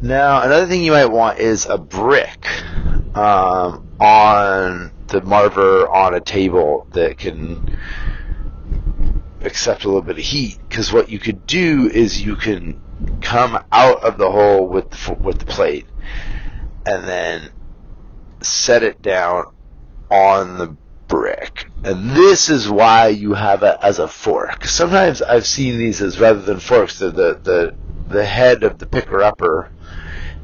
[0.00, 2.46] Now, another thing you might want is a brick
[3.16, 7.78] um, on the marver on a table that can
[9.40, 10.59] accept a little bit of heat.
[10.68, 12.81] Because what you could do is you can
[13.20, 15.87] come out of the hole with the, with the plate
[16.85, 17.50] and then
[18.40, 19.46] set it down
[20.11, 20.76] on the
[21.09, 21.66] brick.
[21.83, 24.64] And this is why you have it as a fork.
[24.66, 27.75] Sometimes I've seen these as rather than forks, the, the, the,
[28.09, 29.71] the head of the picker upper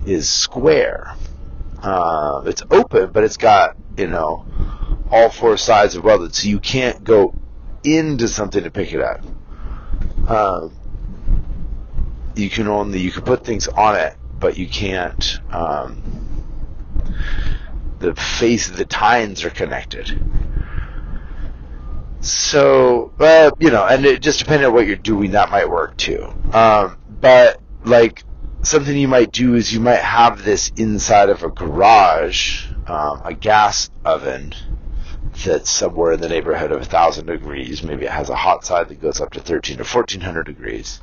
[0.07, 1.15] is square.
[1.83, 4.47] Uh, it's open, but it's got, you know,
[5.11, 7.35] all four sides are welded, so you can't go
[7.85, 9.21] into something to pick it up.
[10.29, 10.73] Um,
[12.35, 16.03] you can only, you can put things on it, but you can't, um,
[17.99, 20.21] the face of the tines are connected.
[22.25, 25.99] So, uh, you know, and it just depending on what you're doing, that might work
[25.99, 26.33] too.
[26.55, 28.25] Um, but like
[28.63, 33.35] something you might do is you might have this inside of a garage, um, a
[33.35, 34.55] gas oven
[35.45, 37.83] that's somewhere in the neighborhood of a thousand degrees.
[37.83, 41.03] Maybe it has a hot side that goes up to thirteen or fourteen hundred degrees.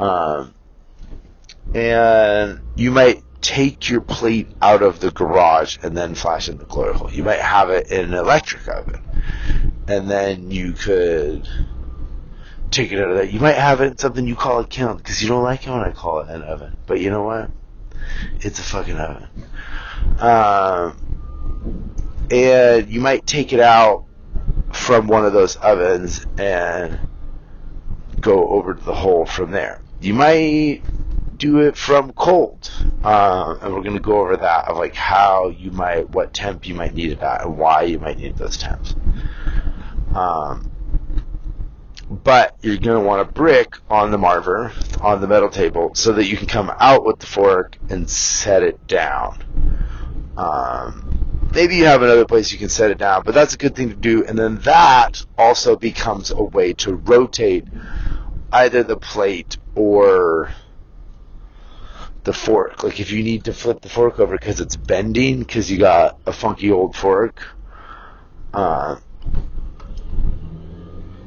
[0.00, 0.52] Um,
[1.74, 6.64] and you might take your plate out of the garage and then flash in the
[6.64, 7.12] glory hole.
[7.12, 9.00] You might have it in an electric oven
[9.88, 11.48] and then you could
[12.70, 13.32] take it out of that.
[13.32, 15.70] You might have it in something you call a kiln because you don't like it
[15.70, 16.76] when I call it an oven.
[16.86, 17.50] But you know what?
[18.40, 19.28] It's a fucking oven.
[20.18, 21.94] Um,
[22.30, 24.04] and you might take it out
[24.72, 26.98] from one of those ovens and
[28.20, 29.80] go over to the hole from there.
[30.00, 30.82] You might
[31.38, 32.70] do it from cold,
[33.04, 36.66] uh, and we're going to go over that of like how you might, what temp
[36.66, 38.94] you might need it at, and why you might need those temps.
[40.14, 40.70] Um,
[42.10, 46.12] but you're going to want a brick on the marver, on the metal table, so
[46.12, 50.32] that you can come out with the fork and set it down.
[50.36, 53.74] Um, maybe you have another place you can set it down, but that's a good
[53.74, 54.24] thing to do.
[54.24, 57.66] And then that also becomes a way to rotate
[58.52, 60.50] either the plate or
[62.24, 62.82] the fork.
[62.82, 66.18] Like if you need to flip the fork over because it's bending because you got
[66.26, 67.42] a funky old fork,
[68.54, 68.96] uh,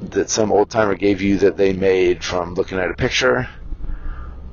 [0.01, 3.47] that some old timer gave you that they made from looking at a picture.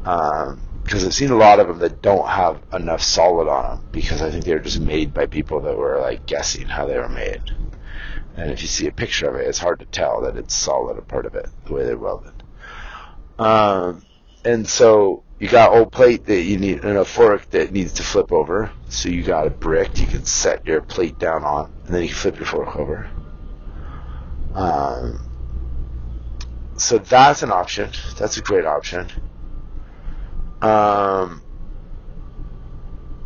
[0.02, 3.88] Because um, I've seen a lot of them that don't have enough solid on them
[3.90, 7.08] because I think they're just made by people that were like guessing how they were
[7.08, 7.42] made.
[8.36, 10.96] And if you see a picture of it, it's hard to tell that it's solid
[10.96, 12.42] a part of it the way they're welded.
[13.38, 14.02] Um,
[14.44, 18.02] and so you got old plate that you need and a fork that needs to
[18.02, 18.70] flip over.
[18.88, 22.08] So you got a brick you can set your plate down on, and then you
[22.08, 23.10] can flip your fork over.
[24.54, 25.27] Um,
[26.78, 27.90] so that's an option.
[28.16, 29.08] That's a great option.
[30.62, 31.42] Um,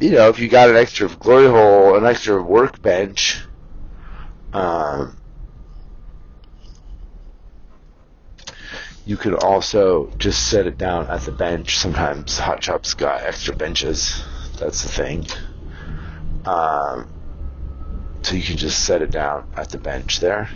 [0.01, 3.43] you know, if you got an extra glory hole, an extra workbench,
[4.53, 5.17] um,
[9.05, 11.79] you could also just set it down at the bench.
[11.79, 14.23] Sometimes Hot Shop's got extra benches.
[14.59, 15.27] That's the thing.
[16.45, 17.09] Um,
[18.23, 20.49] so you can just set it down at the bench there.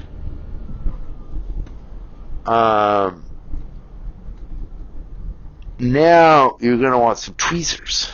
[2.47, 3.25] Um,
[5.79, 8.11] now you're going to want some tweezers.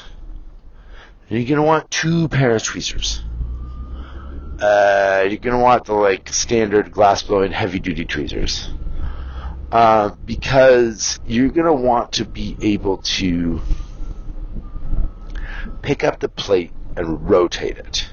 [1.28, 3.22] You're going to want two pairs of tweezers.
[4.60, 8.70] Uh, you're going to want the like standard glass blowing heavy duty tweezers.
[9.70, 13.60] Uh, because you're going to want to be able to
[15.80, 18.08] pick up the plate and rotate it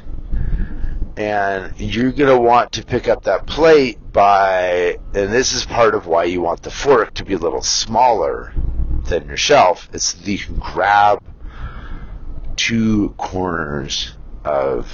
[1.20, 5.94] and you're going to want to pick up that plate by, and this is part
[5.94, 8.54] of why you want the fork to be a little smaller
[9.10, 11.22] than your shelf, is that you can grab
[12.56, 14.16] two corners
[14.46, 14.90] of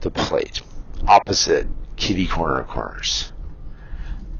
[0.00, 0.60] the plate,
[1.08, 3.32] opposite kitty corner corners.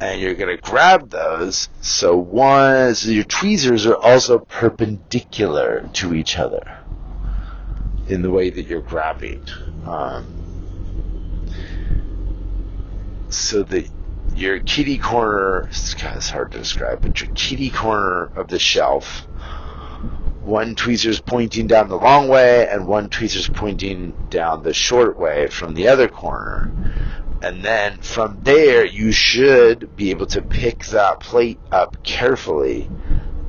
[0.01, 6.12] And you're going to grab those so one, so your tweezers are also perpendicular to
[6.12, 6.82] each other
[8.09, 9.44] in the way that you're grabbing.
[9.86, 10.26] Um,
[13.28, 13.88] so that
[14.34, 18.59] your kitty corner, it's kind of hard to describe, but your kitty corner of the
[18.59, 19.26] shelf,
[20.42, 25.46] one tweezer's pointing down the long way and one tweezer's pointing down the short way
[25.48, 26.72] from the other corner.
[27.42, 32.88] And then from there, you should be able to pick that plate up carefully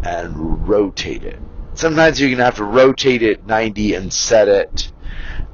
[0.03, 1.39] and rotate it
[1.75, 4.91] sometimes you're to have to rotate it 90 and set it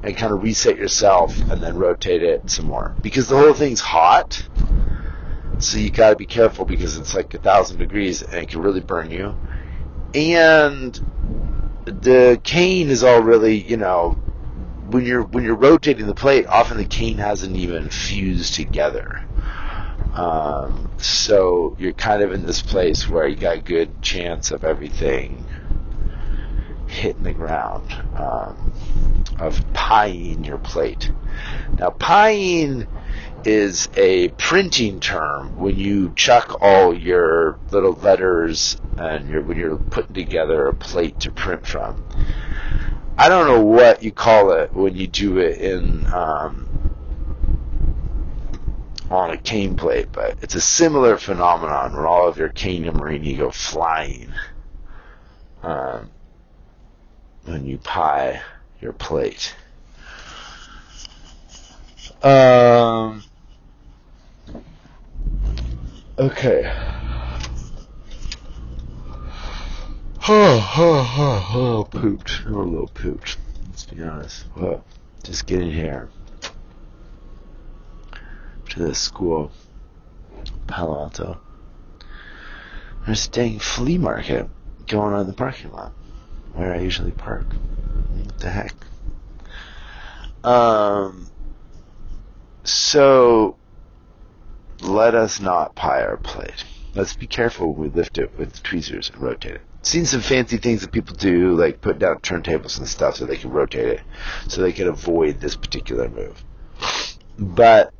[0.03, 2.95] and kind of reset yourself and then rotate it some more.
[3.01, 4.47] Because the whole thing's hot
[5.59, 8.61] so you got to be careful because it's like a thousand degrees and it can
[8.61, 9.35] really burn you.
[10.13, 10.93] And
[11.85, 14.11] the cane is all really you know
[14.89, 19.25] when you're when you're rotating the plate often the cane hasn't even fused together.
[20.13, 24.63] Um, so you're kind of in this place where you got a good chance of
[24.63, 25.45] everything
[26.89, 28.73] hitting the ground, um,
[29.39, 31.11] of pieing your plate.
[31.77, 32.87] Now, pieing
[33.45, 39.77] is a printing term when you chuck all your little letters and you're, when you're
[39.77, 42.03] putting together a plate to print from.
[43.17, 46.69] I don't know what you call it when you do it in um,
[49.09, 52.97] on a cane plate, but it's a similar phenomenon where all of your cane and
[52.97, 54.31] murrine go flying.
[55.63, 56.11] Um,
[57.49, 58.41] when you pie
[58.79, 59.55] your plate.
[62.21, 63.23] Um.
[66.17, 66.71] Okay.
[70.31, 72.43] Oh, oh, oh, oh, pooped.
[72.45, 73.37] I'm a little pooped.
[73.69, 74.45] Let's be honest.
[74.55, 74.83] Well,
[75.23, 76.09] just getting here
[78.69, 79.51] to this school,
[80.67, 81.39] Palo Alto.
[83.05, 84.47] There's a dang flea market
[84.85, 85.93] going on in the parking lot
[86.53, 87.45] where I usually park.
[87.53, 88.75] What the heck?
[90.43, 91.29] Um,
[92.63, 93.57] So
[94.81, 96.63] let us not pie our plate.
[96.95, 99.61] Let's be careful when we lift it with tweezers and rotate it.
[99.81, 103.37] Seen some fancy things that people do, like put down turntables and stuff so they
[103.37, 104.01] can rotate it,
[104.47, 106.43] so they can avoid this particular move.
[107.37, 107.93] But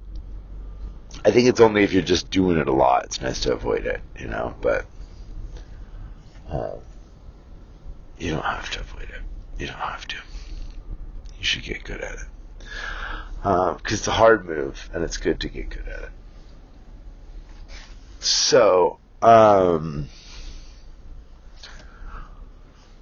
[1.23, 3.05] I think it's only if you're just doing it a lot.
[3.05, 4.55] It's nice to avoid it, you know.
[4.61, 4.85] But
[6.49, 6.75] uh,
[8.19, 9.21] you don't have to avoid it.
[9.57, 10.15] You don't have to.
[11.37, 12.27] You should get good at it
[13.41, 16.09] because um, it's a hard move, and it's good to get good at it.
[18.19, 20.09] So, um,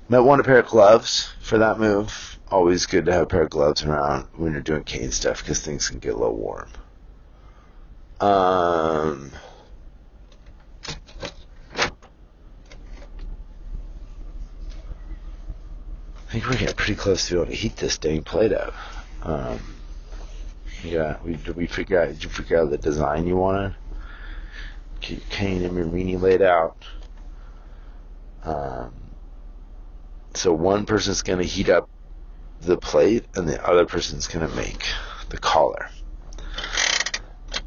[0.09, 2.39] might want a pair of gloves for that move.
[2.49, 5.59] Always good to have a pair of gloves around when you're doing cane stuff because
[5.59, 6.69] things can get a little warm.
[8.21, 9.31] Um,
[16.37, 18.71] Think we're getting pretty close to being able to heat this dang Play-Doh.
[19.23, 19.59] Um,
[20.83, 22.09] yeah, we did we figure out?
[22.09, 23.73] Did you figure out the design you wanted?
[25.01, 26.77] Keep cane and murrine laid out.
[28.43, 28.93] Um,
[30.35, 31.89] so one person's going to heat up
[32.61, 34.85] the plate, and the other person's going to make
[35.29, 35.89] the collar.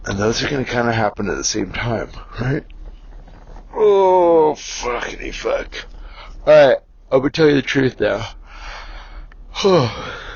[0.04, 2.10] And those are going to kind of happen at the same time,
[2.40, 2.64] right?
[3.74, 5.86] Oh, fuckity fuck.
[6.46, 6.78] Alright,
[7.10, 8.28] I'm to tell you the truth now.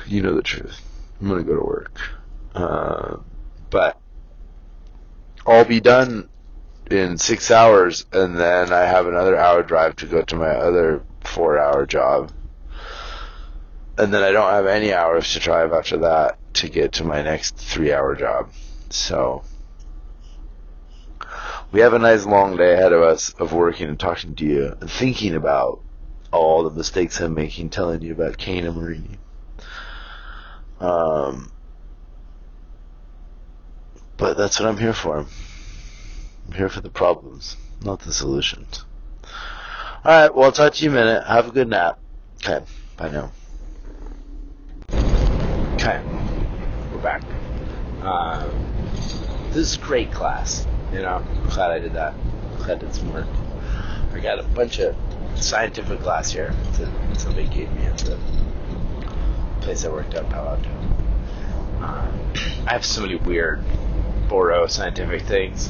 [0.05, 0.81] you know the truth.
[1.19, 1.99] I'm going to go to work.
[2.53, 3.17] Uh,
[3.71, 3.99] but
[5.47, 6.29] I'll be done
[6.91, 11.01] in six hours, and then I have another hour drive to go to my other
[11.23, 12.31] four hour job.
[13.97, 17.23] And then I don't have any hours to drive after that to get to my
[17.23, 18.51] next three hour job.
[18.91, 19.43] So,
[21.71, 24.77] we have a nice long day ahead of us of working and talking to you
[24.79, 25.81] and thinking about
[26.39, 29.17] all the mistakes I'm making, telling you about cane and murrine.
[30.79, 31.51] Um,
[34.17, 35.17] but that's what I'm here for.
[35.17, 38.85] I'm here for the problems, not the solutions.
[40.05, 41.25] Alright, well, I'll talk to you in a minute.
[41.25, 41.99] Have a good nap.
[42.43, 42.63] Okay,
[42.97, 43.31] bye now.
[45.75, 46.01] Okay,
[46.93, 47.23] we're back.
[48.01, 48.51] Um,
[49.47, 50.67] this is great class.
[50.93, 52.13] You know, I'm glad I did that.
[52.13, 53.27] I'm glad I did some work.
[54.13, 54.95] I got a bunch of
[55.35, 56.53] scientific class here
[57.17, 58.17] somebody gave me at the
[59.61, 60.69] place I worked at, Palo Alto.
[61.83, 62.33] Um,
[62.67, 63.63] I have so many weird
[64.27, 65.69] Boro scientific things.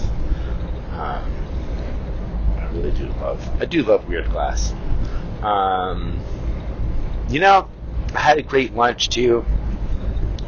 [0.92, 1.32] Um,
[2.58, 3.62] I really do love.
[3.62, 4.74] I do love weird class.
[5.42, 6.20] Um,
[7.30, 7.70] you know,
[8.14, 9.46] I had a great lunch too.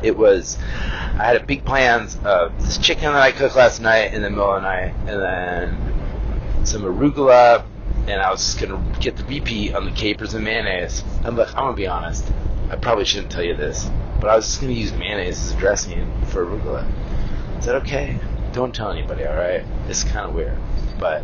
[0.03, 0.57] It was.
[0.59, 4.29] I had a big plans of this chicken that I cooked last night in the
[4.29, 7.65] middle of the night, and then some arugula,
[8.07, 11.03] and I was just gonna get the repeat on the capers and mayonnaise.
[11.25, 12.25] And look, I'm gonna be honest.
[12.69, 13.89] I probably shouldn't tell you this,
[14.19, 16.87] but I was just gonna use mayonnaise as a dressing for arugula.
[17.59, 18.17] Is that okay?
[18.53, 19.65] Don't tell anybody, alright?
[19.89, 20.57] It's kind of weird.
[20.97, 21.23] But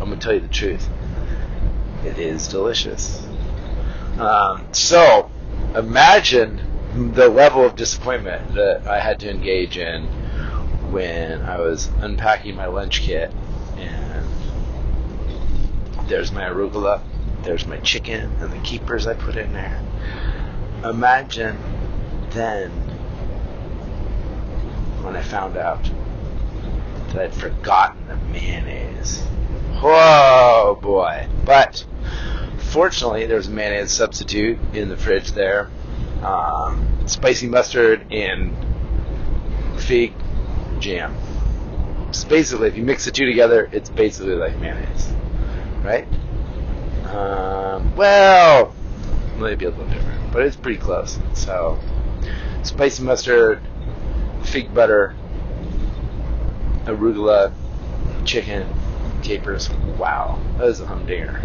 [0.00, 0.88] I'm to tell you the truth.
[2.04, 3.24] It is delicious.
[4.18, 5.30] Um, so,
[5.74, 10.04] imagine the level of disappointment that I had to engage in
[10.90, 13.32] when I was unpacking my lunch kit
[16.08, 17.02] there's my arugula,
[17.42, 19.80] there's my chicken, and the keepers I put in there.
[20.84, 21.58] Imagine
[22.30, 22.70] then
[25.02, 25.82] when I found out
[27.08, 29.22] that I'd forgotten the mayonnaise.
[29.80, 31.28] Whoa, boy.
[31.44, 31.84] But
[32.70, 35.70] fortunately, there's a mayonnaise substitute in the fridge there.
[36.22, 38.56] Um, spicy mustard and
[39.78, 40.14] fig
[40.80, 41.14] jam.
[42.12, 45.12] So basically, if you mix the two together, it's basically like mayonnaise,
[45.84, 46.08] right?
[47.06, 48.74] Um, well,
[49.38, 51.18] maybe a little different, but it's pretty close.
[51.34, 51.78] So,
[52.62, 53.60] spicy mustard,
[54.42, 55.14] fig butter,
[56.86, 57.52] arugula,
[58.24, 58.66] chicken,
[59.22, 59.70] capers.
[59.98, 61.40] Wow, that is a humdinger.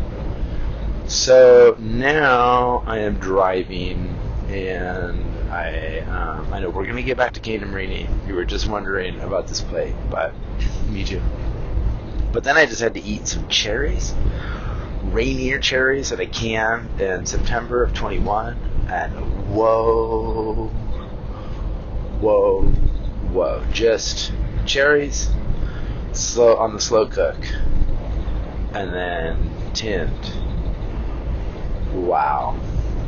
[1.08, 4.16] So now I am driving,
[4.48, 8.28] and I um, I know we're gonna get back to and murrine.
[8.28, 10.34] You were just wondering about this plate, but
[10.88, 11.22] me too.
[12.32, 14.14] But then I just had to eat some cherries,
[15.04, 18.56] Rainier cherries that I can in September of 21,
[18.90, 19.14] and
[19.50, 20.68] whoa,
[22.20, 22.64] whoa,
[23.32, 24.32] whoa, just
[24.66, 25.30] cherries
[26.12, 27.38] slow on the slow cook
[28.74, 30.34] and then tinned.
[31.94, 32.60] Wow.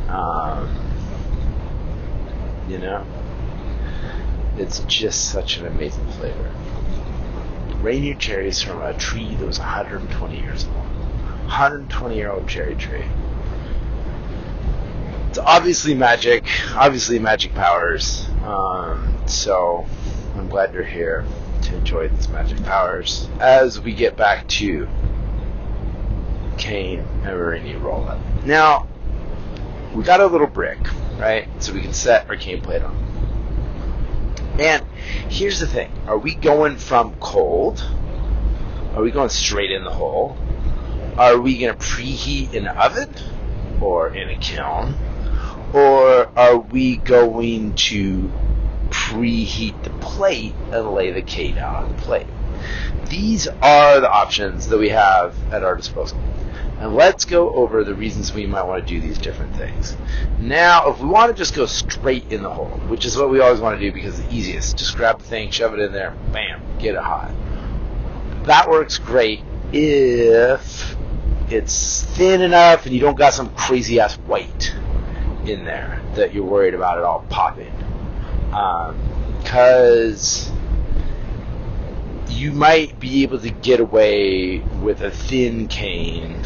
[0.08, 0.68] Um,
[2.68, 3.06] you know,
[4.56, 6.50] it's just such an amazing flavor.
[7.82, 10.76] Rainier cherries from a tree that was 120 years old.
[10.76, 13.04] 120 year old cherry tree.
[15.28, 18.28] It's obviously magic, obviously magic powers.
[18.44, 19.84] Um, so
[20.36, 21.24] I'm glad you're here
[21.62, 24.88] to enjoy these magic powers as we get back to
[26.58, 28.20] cane and murrine roll up.
[28.44, 28.86] Now,
[29.94, 30.78] we got a little brick,
[31.18, 31.48] right?
[31.58, 32.96] So we can set our cane plate on.
[34.60, 34.84] And
[35.28, 37.84] here's the thing are we going from cold?
[38.94, 40.36] Are we going straight in the hole?
[41.16, 43.14] Are we going to preheat in an oven
[43.80, 44.94] or in a kiln?
[45.72, 48.30] Or are we going to
[48.90, 52.26] preheat the plate and lay the K down on the plate?
[53.08, 56.18] These are the options that we have at our disposal.
[56.82, 59.96] And let's go over the reasons we might want to do these different things.
[60.40, 63.38] Now, if we want to just go straight in the hole, which is what we
[63.38, 65.92] always want to do because it's the easiest, just grab the thing, shove it in
[65.92, 67.30] there, bam, get it hot.
[68.46, 70.96] That works great if
[71.48, 74.74] it's thin enough and you don't got some crazy ass white
[75.46, 77.72] in there that you're worried about it all popping.
[79.38, 86.44] Because um, you might be able to get away with a thin cane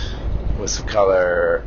[0.59, 1.64] with some color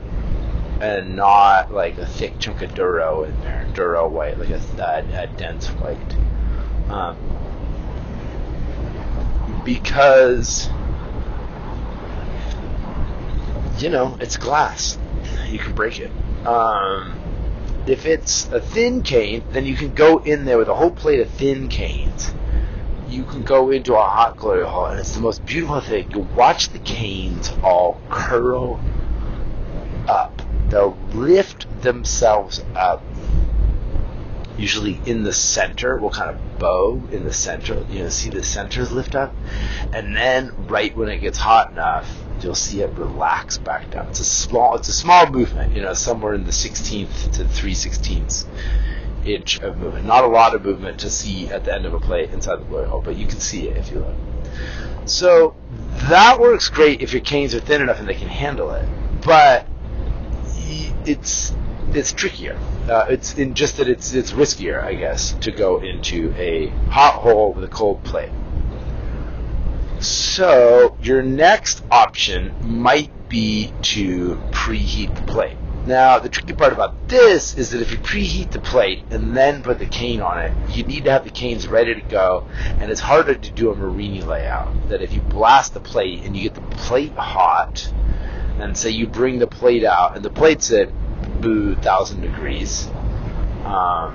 [0.82, 5.24] and not like a thick chunk of Duro in there, Duro white, like a, a,
[5.24, 6.16] a dense white.
[6.90, 7.18] Um,
[9.66, 10.70] because,
[13.78, 14.98] you know, it's glass.
[15.48, 16.12] You can break it.
[16.46, 17.20] Um,
[17.86, 21.20] if it's a thin cane, then you can go in there with a whole plate
[21.20, 22.34] of thin canes.
[23.10, 26.12] You can go into a hot glory hole, and it's the most beautiful thing.
[26.12, 28.80] You watch the canes all curl
[30.08, 30.42] up.
[30.70, 33.04] They'll lift themselves up.
[34.60, 37.84] Usually in the center, will kind of bow in the center.
[37.90, 39.34] You know, see the centers lift up,
[39.92, 42.08] and then right when it gets hot enough,
[42.42, 44.08] you'll see it relax back down.
[44.10, 45.76] It's a small, it's a small movement.
[45.76, 48.46] You know, somewhere in the 16th to 3 16ths
[49.36, 50.06] inch of movement.
[50.06, 52.66] Not a lot of movement to see at the end of a plate inside the
[52.66, 54.16] glory hole, but you can see it if you look.
[55.06, 55.56] So
[56.10, 58.88] that works great if your canes are thin enough and they can handle it.
[59.24, 59.68] But
[61.06, 61.54] it's
[61.94, 62.58] it's trickier.
[62.90, 67.16] Uh, it's in just that it's it's riskier, I guess, to go into a hot
[67.16, 68.32] hole with a cold plate.
[70.00, 75.58] So your next option might be to preheat the plate.
[75.86, 79.64] Now the tricky part about this is that if you preheat the plate and then
[79.64, 82.48] put the cane on it, you need to have the canes ready to go,
[82.80, 84.90] and it's harder to do a murrine layout.
[84.90, 87.92] That if you blast the plate and you get the plate hot,
[88.60, 90.92] and say you bring the plate out and the plate's at
[91.42, 92.88] boo thousand degrees,
[93.64, 94.14] um,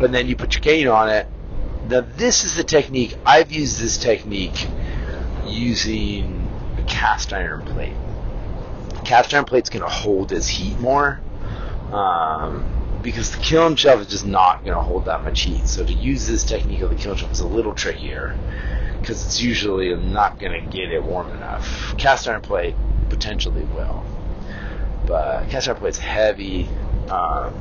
[0.00, 1.26] and then you put your cane on it.
[1.88, 4.68] Now this is the technique I've used this technique
[5.44, 6.48] using
[6.78, 7.92] a cast iron plate.
[9.04, 11.20] Cast iron plate's going to hold its heat more.
[11.92, 12.70] Um,
[13.04, 15.68] because the kiln shelf is just not going to hold that much heat.
[15.68, 18.36] So to use this technique of the kiln shelf is a little trickier
[18.98, 21.94] because it's usually not going to get it warm enough.
[21.98, 22.74] Cast iron plate
[23.10, 24.02] potentially will,
[25.06, 26.68] but cast iron plate's heavy,
[27.10, 27.54] um,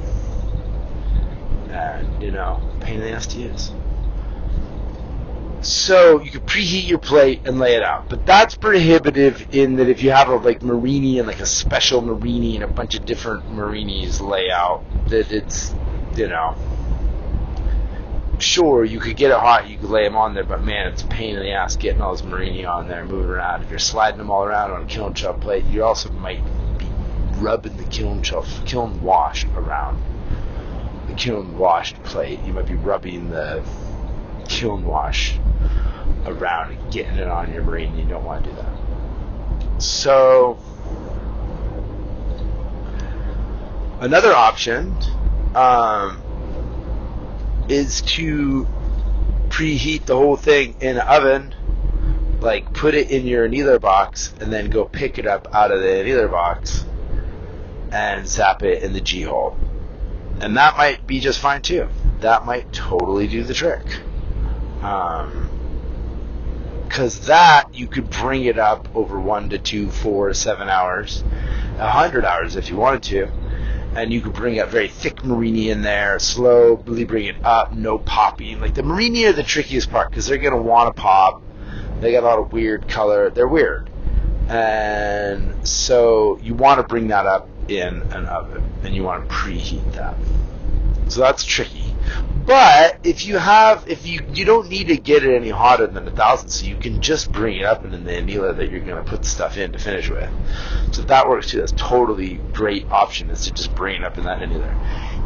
[1.70, 3.72] and you know, pain in the ass to use.
[5.64, 9.88] So you can preheat your plate and lay it out, but that's prohibitive in that
[9.88, 13.06] if you have a like murrine and like a special murrine and a bunch of
[13.06, 15.74] different murrines layout, that it's
[16.16, 16.56] you know
[18.40, 21.02] sure, you could get it hot, you could lay them on there, but man, it's
[21.02, 23.64] a pain in the ass getting all those murrine on there, moving around.
[23.64, 26.44] If you're sliding them all around on a kiln shelf plate, you also might
[26.78, 26.86] be
[27.38, 30.02] rubbing the kiln shelf, kiln wash around
[31.08, 32.40] the kiln washed plate.
[32.46, 33.64] You might be rubbing the
[34.54, 35.38] kiln wash
[36.26, 37.98] around and getting it on your brain.
[37.98, 39.82] You don't want to do that.
[39.82, 40.60] So,
[44.00, 44.96] another option.
[45.56, 46.24] Um,
[47.70, 48.68] is to
[49.50, 51.54] preheat the whole thing in an oven,
[52.40, 55.82] like put it in your annealer box, and then go pick it up out of
[55.82, 56.86] the annealer box
[57.92, 59.58] and zap it in the G hole.
[60.40, 61.88] And that might be just fine too.
[62.20, 63.86] That might totally do the trick.
[64.84, 65.50] Um,
[66.88, 71.24] because that you could bring it up over one to two, four, seven hours,
[71.80, 73.32] a hundred hours if you wanted to
[73.96, 78.00] and you could bring up very thick murrine in there, slowly bring it up, no
[78.00, 78.60] popping.
[78.60, 81.42] Like the murrine are the trickiest part because they're gonna want to pop.
[82.00, 83.30] They got a lot of weird color.
[83.30, 83.90] They're weird,
[84.50, 89.34] and so you want to bring that up in an oven, and you want to
[89.34, 90.16] preheat that.
[91.12, 91.83] So that's tricky.
[92.46, 96.06] But if you have, if you you don't need to get it any hotter than
[96.08, 99.02] a thousand, so you can just bring it up in the annealer that you're going
[99.02, 100.30] to put stuff in to finish with.
[100.92, 104.26] So that works too, that's totally great option is to just bring it up in
[104.26, 104.76] that annealer.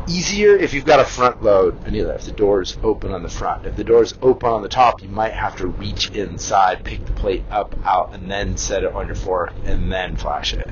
[0.07, 2.13] Easier if you've got a front load annealer.
[2.13, 5.09] If the door's open on the front, if the door's open on the top, you
[5.09, 9.07] might have to reach inside, pick the plate up, out, and then set it on
[9.07, 10.69] your fork, and then flash it,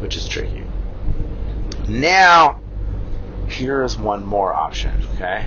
[0.00, 0.64] which is tricky.
[1.88, 2.60] Now,
[3.48, 5.02] here's one more option.
[5.14, 5.46] Okay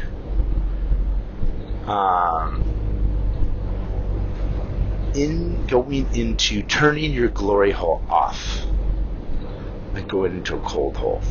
[1.88, 2.64] um,
[5.14, 8.66] in going into turning your glory hole off
[9.93, 11.22] and going into a cold hole.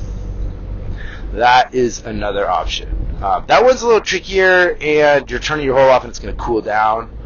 [1.33, 2.97] That is another option.
[3.23, 6.35] Uh, that one's a little trickier, and you're turning your hole off, and it's going
[6.35, 7.17] to cool down.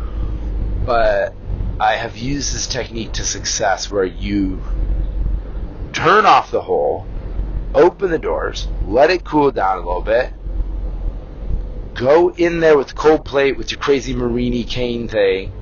[0.85, 1.35] But
[1.81, 4.63] I have used this technique to success, where you
[5.93, 7.07] turn off the hole,
[7.75, 10.33] open the doors, let it cool down a little bit,
[11.95, 15.53] Go in there with cold plate with your crazy murrine cane thing.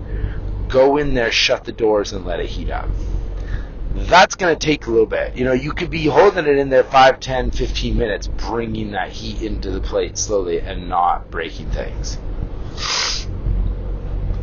[0.69, 2.89] Go in there, shut the doors, and let it heat up.
[3.95, 5.37] That's going to take a little bit.
[5.37, 9.11] You know, you could be holding it in there 5, 10, 15 minutes, bringing that
[9.11, 12.17] heat into the plate slowly and not breaking things.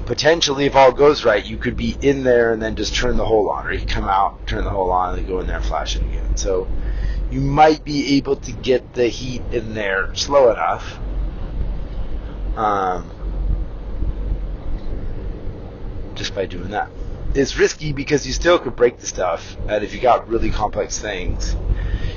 [0.06, 3.26] Potentially, if all goes right, you could be in there and then just turn the
[3.26, 5.66] hole on, or you come out, turn the hole on, and go in there and
[5.66, 6.38] flash it again.
[6.38, 6.68] So,
[7.32, 11.00] you might be able to get the heat in there slow enough
[12.56, 13.10] um,
[16.16, 16.90] just by doing that.
[17.36, 20.98] It's risky because you still could break the stuff, and if you got really complex
[20.98, 21.56] things,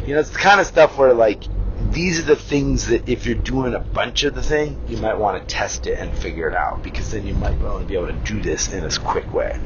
[0.06, 1.44] you know, it's the kind of stuff where like
[1.90, 5.18] these are the things that if you're doing a bunch of the thing, you might
[5.18, 8.06] want to test it and figure it out because then you might only be able
[8.06, 9.58] to do this in a quick way.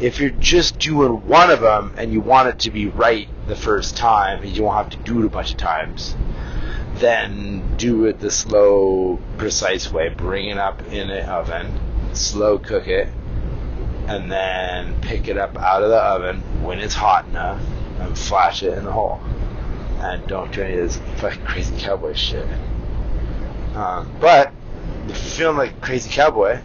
[0.00, 3.56] If you're just doing one of them and you want it to be right the
[3.56, 6.16] first time, and you won't have to do it a bunch of times,
[6.94, 10.08] then do it the slow, precise way.
[10.08, 11.78] Bring it up in an oven,
[12.12, 13.08] slow cook it,
[14.06, 17.60] and then pick it up out of the oven when it's hot enough
[18.00, 19.20] and flash it in the hole.
[20.04, 22.46] And don't do any of this fucking crazy cowboy shit.
[23.74, 24.52] Um, but
[25.08, 26.60] if you're feeling like crazy cowboy,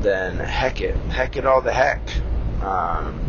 [0.00, 2.00] then heck it, heck it all the heck.
[2.62, 3.20] Um,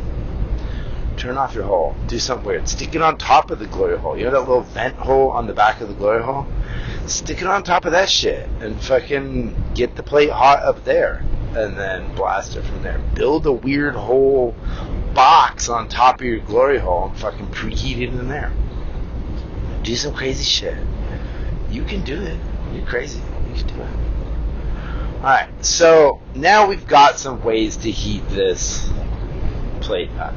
[1.17, 1.97] turn off your hole.
[2.07, 2.69] Do something weird.
[2.69, 4.17] Stick it on top of the glory hole.
[4.17, 6.47] You know that little vent hole on the back of the glory hole?
[7.07, 11.25] Stick it on top of that shit and fucking get the plate hot up there
[11.55, 12.99] and then blast it from there.
[13.15, 14.55] Build a weird hole
[15.13, 18.53] box on top of your glory hole and fucking preheat it in there.
[19.83, 20.77] Do some crazy shit.
[21.69, 22.39] You can do it.
[22.73, 23.19] You're crazy.
[23.19, 23.89] You can do it.
[25.17, 28.89] Alright, so now we've got some ways to heat this
[29.81, 30.35] plate up.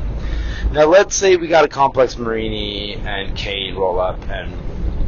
[0.72, 4.52] Now, let's say we got a complex murrine and cane roll up, and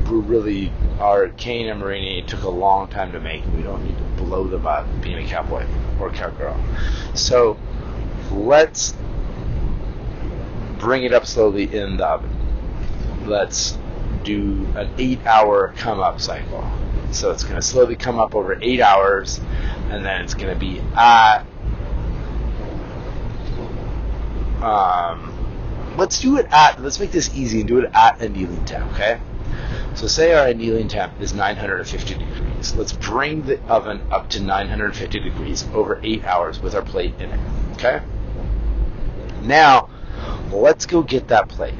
[0.08, 3.44] we really our cane and murrine took a long time to make.
[3.56, 5.66] We don't need to blow them up being a cowboy
[5.98, 6.56] or cowgirl.
[7.14, 7.56] So
[8.30, 8.94] let's
[10.78, 13.26] bring it up slowly in the oven.
[13.26, 13.78] Let's
[14.24, 16.68] do an eight hour come up cycle.
[17.10, 19.40] So it's going to slowly come up over eight hours,
[19.90, 21.44] and then it's going to be at
[24.62, 25.32] um,
[25.96, 29.20] let's do it at, let's make this easy and do it at annealing temp, okay?
[29.94, 32.74] So say our annealing temp is 950 degrees.
[32.74, 37.30] Let's bring the oven up to 950 degrees over 8 hours with our plate in
[37.30, 37.40] it,
[37.72, 38.02] okay?
[39.42, 39.90] Now,
[40.52, 41.74] let's go get that plate.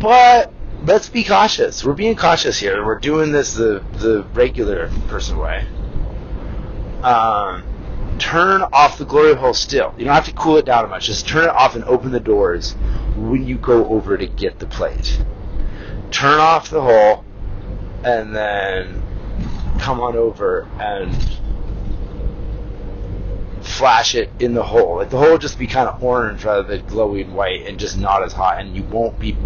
[0.00, 0.52] But
[0.86, 1.84] let's be cautious.
[1.84, 2.84] We're being cautious here.
[2.84, 5.66] We're doing this the, the regular person way.
[7.02, 7.64] Um,
[8.18, 9.92] turn off the glory hole still.
[9.98, 11.06] You don't have to cool it down much.
[11.06, 12.74] Just turn it off and open the doors
[13.16, 15.22] when you go over to get the plate.
[16.12, 17.24] Turn off the hole
[18.04, 19.02] and then
[19.80, 21.12] come on over and
[23.60, 24.96] flash it in the hole.
[24.96, 27.98] Like the hole will just be kind of orange rather than glowing white and just
[27.98, 29.36] not as hot and you won't be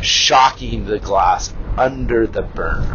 [0.00, 2.86] shocking the glass under the burn.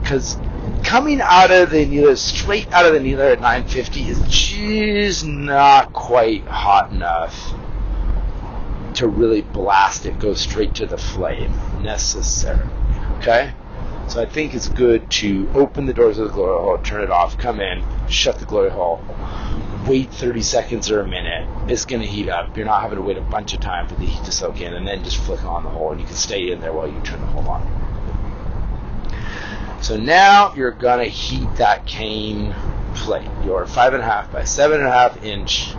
[0.00, 0.36] Because
[0.82, 5.92] coming out of the annealer, straight out of the annealer at 950 is just not
[5.92, 7.54] quite hot enough
[8.94, 11.52] to really blast it, go straight to the flame
[11.82, 12.64] necessarily.
[13.18, 13.52] Okay?
[14.10, 17.10] So I think it's good to open the doors of the glory hole, turn it
[17.10, 19.00] off, come in, shut the glory hole,
[19.86, 21.46] wait 30 seconds or a minute.
[21.70, 22.56] It's going to heat up.
[22.56, 24.74] You're not having to wait a bunch of time for the heat to soak in,
[24.74, 27.00] and then just flick on the hole, and you can stay in there while you
[27.02, 27.62] turn the hole on.
[29.80, 32.52] So now you're going to heat that cane
[32.96, 35.72] plate, your five and a half by seven and a half inch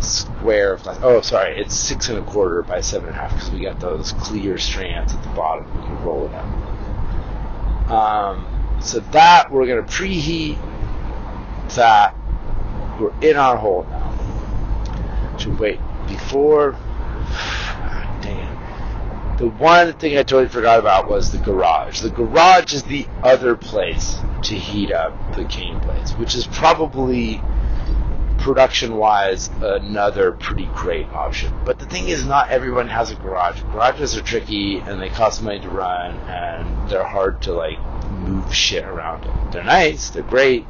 [0.00, 0.98] square of glass.
[1.02, 3.78] Oh, sorry, it's six and a quarter by seven and a half because we got
[3.78, 5.66] those clear strands at the bottom.
[5.76, 6.46] You can roll it up.
[7.88, 8.46] Um,
[8.80, 10.58] So that we're gonna preheat
[11.74, 12.14] that.
[13.00, 15.36] We're in our hole now.
[15.38, 16.72] Should wait before.
[18.22, 19.36] Damn.
[19.38, 22.00] The one thing I totally forgot about was the garage.
[22.00, 27.40] The garage is the other place to heat up the cane blades, which is probably
[28.44, 31.50] production wise another pretty great option.
[31.64, 33.62] But the thing is, not everyone has a garage.
[33.62, 37.78] Garages are tricky and they cost money to run and they're hard to like
[38.10, 39.50] move shit around in.
[39.50, 40.66] They're nice, they're great.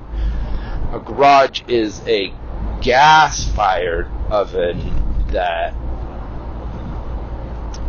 [0.92, 2.32] A garage is a
[2.80, 5.74] gas fired oven that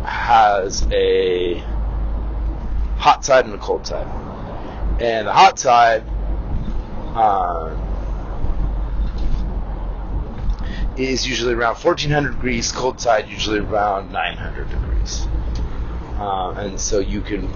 [0.04, 1.62] has a
[2.98, 4.08] hot side and a cold side.
[5.00, 6.02] And the hot side,
[7.14, 7.85] um,
[10.98, 15.26] is usually around 1400 degrees, cold side usually around 900 degrees.
[16.18, 17.48] Uh, and so you can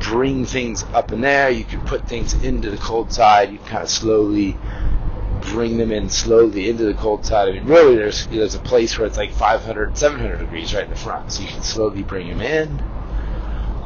[0.00, 3.66] bring things up in there, you can put things into the cold side, you can
[3.66, 4.56] kind of slowly
[5.40, 7.48] bring them in slowly into the cold side.
[7.48, 10.90] I mean, really, there's there's a place where it's like 500, 700 degrees right in
[10.90, 12.80] the front, so you can slowly bring them in.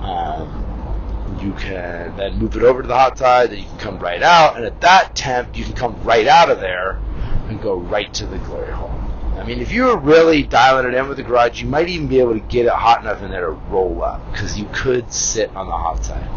[0.05, 3.99] Um, you can then move it over to the hot side, then you can come
[3.99, 7.01] right out, and at that temp, you can come right out of there
[7.49, 8.90] and go right to the glory hole.
[9.38, 12.07] I mean, if you were really dialing it in with the garage, you might even
[12.07, 15.12] be able to get it hot enough in there to roll up because you could
[15.12, 16.30] sit on the hot side.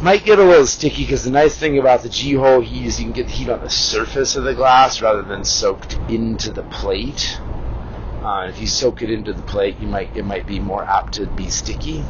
[0.00, 3.00] Might get a little sticky because the nice thing about the G hole heat is
[3.00, 6.50] you can get the heat on the surface of the glass rather than soaked into
[6.50, 7.40] the plate.
[8.22, 11.14] Uh, if you soak it into the plate, you might it might be more apt
[11.14, 12.04] to be sticky.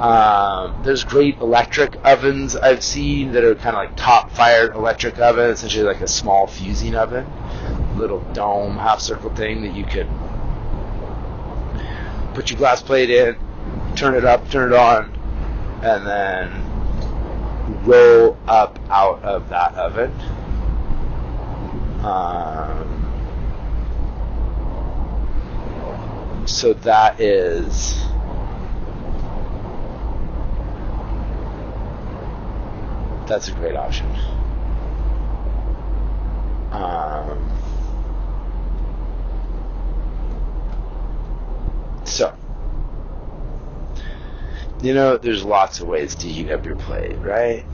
[0.00, 5.18] Um, there's great electric ovens I've seen that are kind of like top fired electric
[5.20, 7.26] oven, essentially like a small fusing oven,
[7.96, 10.08] little dome half circle thing that you could
[12.34, 13.36] put your glass plate in,
[13.94, 15.12] turn it up, turn it on,
[15.82, 16.50] and then
[17.84, 20.10] roll up out of that oven.
[22.04, 23.00] Um,
[26.46, 28.04] so that is
[33.26, 34.06] that's a great option.
[36.70, 37.50] Um,
[42.04, 42.34] so,
[44.82, 47.64] you know, there's lots of ways to heat up your plate, right?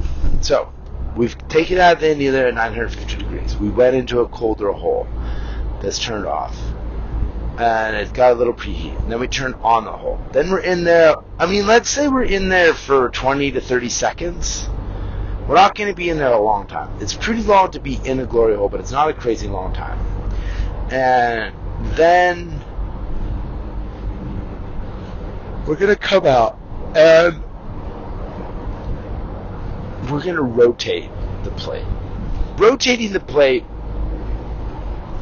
[0.42, 0.72] So,
[1.16, 3.56] we've taken out the annealer at 950 degrees.
[3.56, 5.08] We went into a colder hole
[5.80, 6.56] that's turned off.
[7.58, 8.98] And it's got a little preheat.
[9.02, 10.18] And then we turn on the hole.
[10.32, 11.16] Then we're in there.
[11.38, 14.68] I mean, let's say we're in there for 20 to 30 seconds
[15.50, 16.96] we're not going to be in there a long time.
[17.00, 19.74] It's pretty long to be in a glory hole, but it's not a crazy long
[19.74, 19.98] time.
[20.92, 21.52] And
[21.96, 22.62] then
[25.66, 26.56] we're going to come out
[26.94, 27.42] and
[30.08, 31.10] we're going to rotate
[31.42, 31.84] the plate.
[32.56, 33.64] Rotating the plate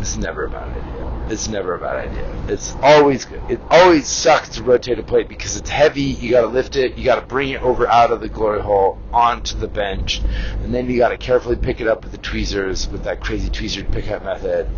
[0.02, 0.88] is never about idea.
[1.30, 2.44] It's never a bad idea.
[2.48, 3.42] It's always good.
[3.50, 6.02] It always sucks to rotate a plate because it's heavy.
[6.02, 6.96] You got to lift it.
[6.96, 10.22] You got to bring it over out of the glory hole onto the bench,
[10.62, 13.50] and then you got to carefully pick it up with the tweezers with that crazy
[13.50, 14.68] tweezer pickup method,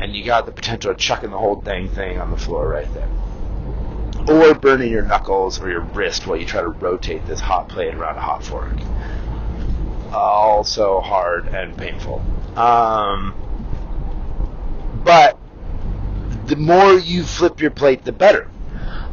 [0.00, 2.92] and you got the potential of chucking the whole dang thing on the floor right
[2.94, 3.08] there.
[4.28, 7.94] Or burning your knuckles or your wrist while you try to rotate this hot plate
[7.94, 8.74] around a hot fork.
[10.12, 12.22] Also hard and painful.
[12.56, 13.34] Um,
[15.04, 15.38] but
[16.46, 18.50] the more you flip your plate, the better.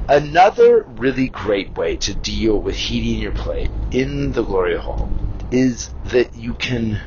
[0.08, 5.12] Another really great way to deal with heating your plate in the glory hole
[5.52, 7.00] is that you can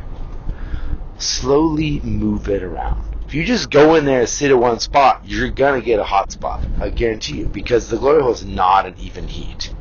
[1.18, 3.12] slowly move it around.
[3.26, 6.04] If you just go in there and sit at one spot, you're gonna get a
[6.04, 6.64] hot spot.
[6.80, 9.74] I guarantee you, because the glory hole is not an even heat.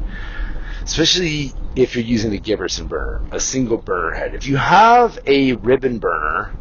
[0.82, 4.36] Especially if you're using a Giberson burner, a single burner head.
[4.36, 6.54] If you have a ribbon burner,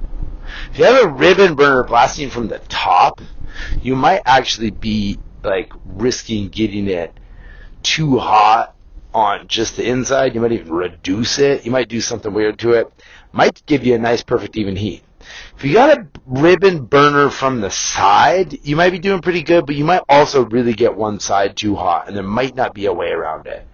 [0.70, 3.20] if you have a ribbon burner blasting from the top,
[3.82, 7.12] you might actually be like risking getting it
[7.82, 8.74] too hot
[9.14, 10.34] on just the inside.
[10.34, 11.64] You might even reduce it.
[11.64, 12.92] You might do something weird to it.
[13.32, 15.02] Might give you a nice perfect even heat.
[15.56, 19.66] If you got a ribbon burner from the side, you might be doing pretty good,
[19.66, 22.86] but you might also really get one side too hot, and there might not be
[22.86, 23.66] a way around it.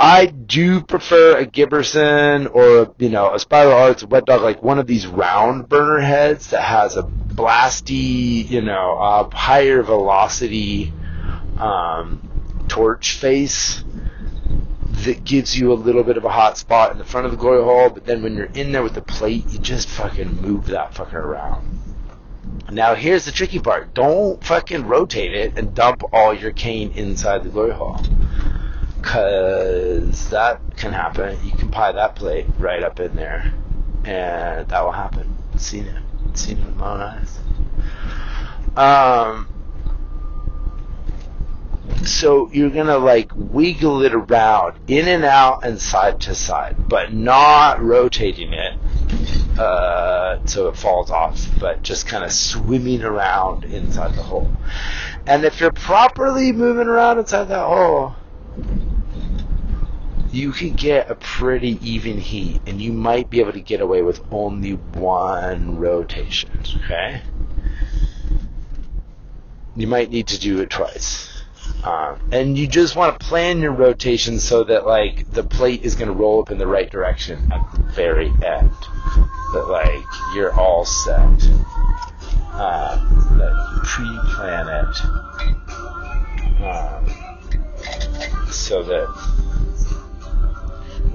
[0.00, 4.62] I do prefer a Giberson or you know a Spiral Arts a Wet Dog, like
[4.62, 10.92] one of these round burner heads that has a blasty, you know, uh, higher velocity
[11.58, 12.30] um,
[12.68, 13.82] torch face
[15.02, 17.38] that gives you a little bit of a hot spot in the front of the
[17.38, 17.90] glory hole.
[17.90, 21.14] But then when you're in there with the plate, you just fucking move that fucker
[21.14, 21.76] around.
[22.70, 27.42] Now here's the tricky part: don't fucking rotate it and dump all your cane inside
[27.42, 28.00] the glory hole
[29.08, 31.38] Because that can happen.
[31.42, 33.54] You can pie that plate right up in there,
[34.04, 35.34] and that will happen.
[35.56, 36.02] Seen it.
[36.34, 37.38] Seen it with my own eyes.
[38.76, 39.48] Um,
[42.04, 47.10] so you're gonna like wiggle it around, in and out, and side to side, but
[47.10, 48.78] not rotating it
[49.58, 54.50] uh, so it falls off, but just kind of swimming around inside the hole.
[55.26, 58.14] And if you're properly moving around inside that hole,
[60.30, 64.02] you can get a pretty even heat, and you might be able to get away
[64.02, 66.50] with only one rotation.
[66.84, 67.22] Okay,
[69.76, 71.42] you might need to do it twice.
[71.84, 75.94] Um, and you just want to plan your rotation so that like the plate is
[75.94, 78.72] going to roll up in the right direction at the very end.
[79.52, 80.04] That like
[80.34, 81.42] you're all set.
[81.42, 81.64] You
[83.84, 85.00] pre-plan it
[86.62, 87.06] um,
[88.50, 89.08] so that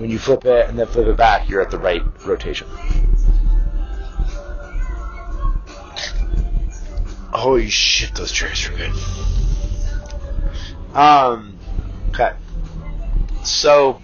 [0.04, 2.68] when you flip it and then flip it back, you're at the right rotation.
[7.32, 8.92] Holy shit, those chairs are good.
[10.94, 11.58] Um,
[12.10, 12.34] okay.
[13.46, 14.02] So,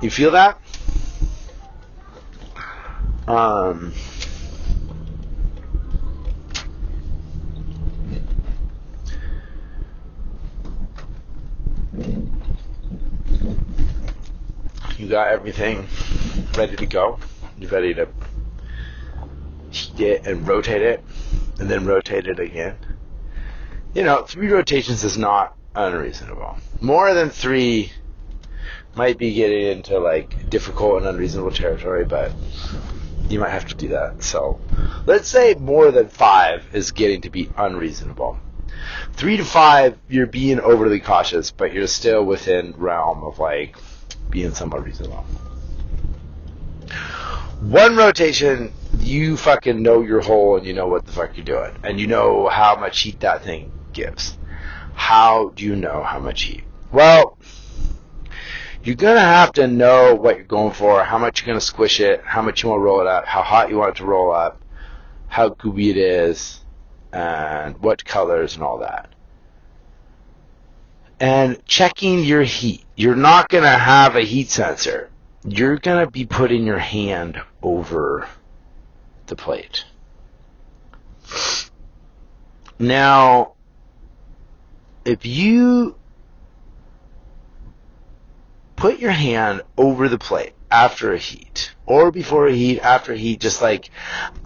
[0.00, 0.56] you feel that?
[3.26, 3.92] Um,
[14.98, 15.86] you got everything
[16.56, 17.18] ready to go.
[17.58, 18.08] You're ready to
[19.70, 21.02] heat it and rotate it,
[21.58, 22.76] and then rotate it again
[23.94, 26.58] you know, three rotations is not unreasonable.
[26.80, 27.92] More than three
[28.96, 32.32] might be getting into like difficult and unreasonable territory, but
[33.28, 34.22] you might have to do that.
[34.22, 34.60] So
[35.06, 38.38] let's say more than five is getting to be unreasonable.
[39.12, 43.76] Three to five, you're being overly cautious, but you're still within realm of like
[44.34, 45.24] being somewhat reasonable.
[47.60, 51.72] One rotation, you fucking know your hole and you know what the fuck you're doing,
[51.82, 54.36] and you know how much heat that thing gives.
[54.92, 56.64] How do you know how much heat?
[56.92, 57.38] Well,
[58.82, 61.64] you're going to have to know what you're going for, how much you're going to
[61.64, 63.98] squish it, how much you want to roll it up, how hot you want it
[63.98, 64.60] to roll up,
[65.28, 66.60] how gooey it is,
[67.12, 69.08] and what colors and all that.
[71.20, 72.83] And checking your heat.
[72.96, 75.10] You're not going to have a heat sensor.
[75.46, 78.28] You're going to be putting your hand over
[79.26, 79.84] the plate.
[82.78, 83.54] Now,
[85.04, 85.96] if you
[88.76, 93.16] put your hand over the plate after a heat or before a heat, after a
[93.16, 93.90] heat, just like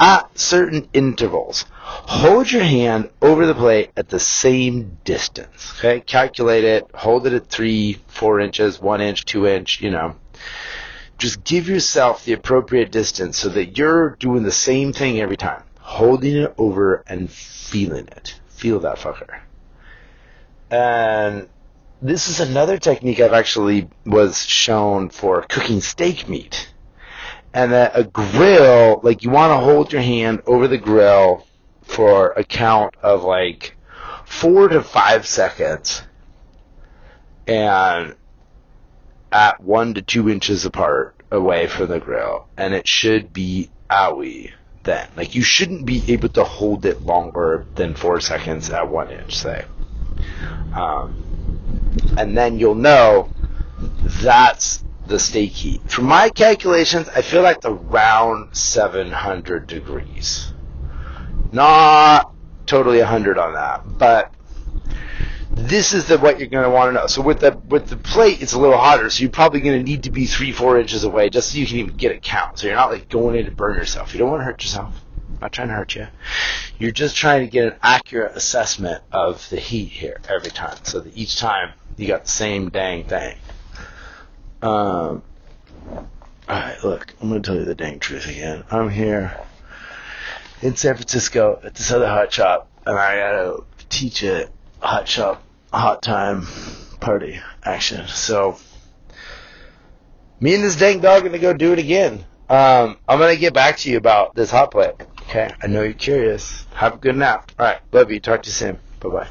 [0.01, 5.75] at certain intervals, hold your hand over the plate at the same distance.
[5.79, 10.17] Okay, calculate it, hold it at three, four inches, one inch, two inch, you know.
[11.19, 15.63] Just give yourself the appropriate distance so that you're doing the same thing every time.
[15.81, 18.39] Holding it over and feeling it.
[18.49, 19.41] Feel that fucker.
[20.71, 21.49] And
[22.01, 26.73] this is another technique I've actually was shown for cooking steak meat.
[27.55, 31.47] And that a grill, like you want to hold your hand over the grill
[31.83, 33.77] for a count of like
[34.25, 36.03] four to five seconds
[37.47, 38.15] and
[39.33, 42.47] at one to two inches apart away from the grill.
[42.57, 44.53] And it should be owie
[44.85, 45.09] then.
[45.17, 49.37] Like you shouldn't be able to hold it longer than four seconds at one inch,
[49.37, 49.65] say.
[50.75, 51.25] Um,
[52.17, 53.31] and then you'll know
[54.05, 55.91] that's the steak heat.
[55.91, 60.53] From my calculations, I feel like around 700 degrees.
[61.51, 62.33] Not
[62.67, 64.33] totally 100 on that, but
[65.51, 67.07] this is the what you're going to want to know.
[67.07, 69.83] So with the with the plate, it's a little hotter, so you're probably going to
[69.85, 72.59] need to be three four inches away just so you can even get a count.
[72.59, 74.13] So you're not like going in to burn yourself.
[74.13, 74.95] You don't want to hurt yourself.
[75.29, 76.07] I'm not trying to hurt you.
[76.79, 81.01] You're just trying to get an accurate assessment of the heat here every time, so
[81.01, 83.37] that each time you got the same dang thing.
[84.63, 85.23] Um.
[86.49, 88.65] Alright, look, I'm gonna tell you the dang truth again.
[88.71, 89.39] I'm here
[90.63, 94.49] in San Francisco at this other hot shop, and I gotta teach a
[94.81, 95.43] hot shop,
[95.73, 96.47] hot time
[97.01, 98.07] party action.
[98.09, 98.59] So,
[100.41, 102.25] me and this dang dog are gonna go do it again.
[102.49, 104.95] Um, I'm gonna get back to you about this hot plate.
[105.23, 106.65] Okay, I know you're curious.
[106.73, 107.53] Have a good nap.
[107.59, 108.21] All right, love you.
[108.21, 108.79] Talk to you soon.
[109.01, 109.29] Bye bye.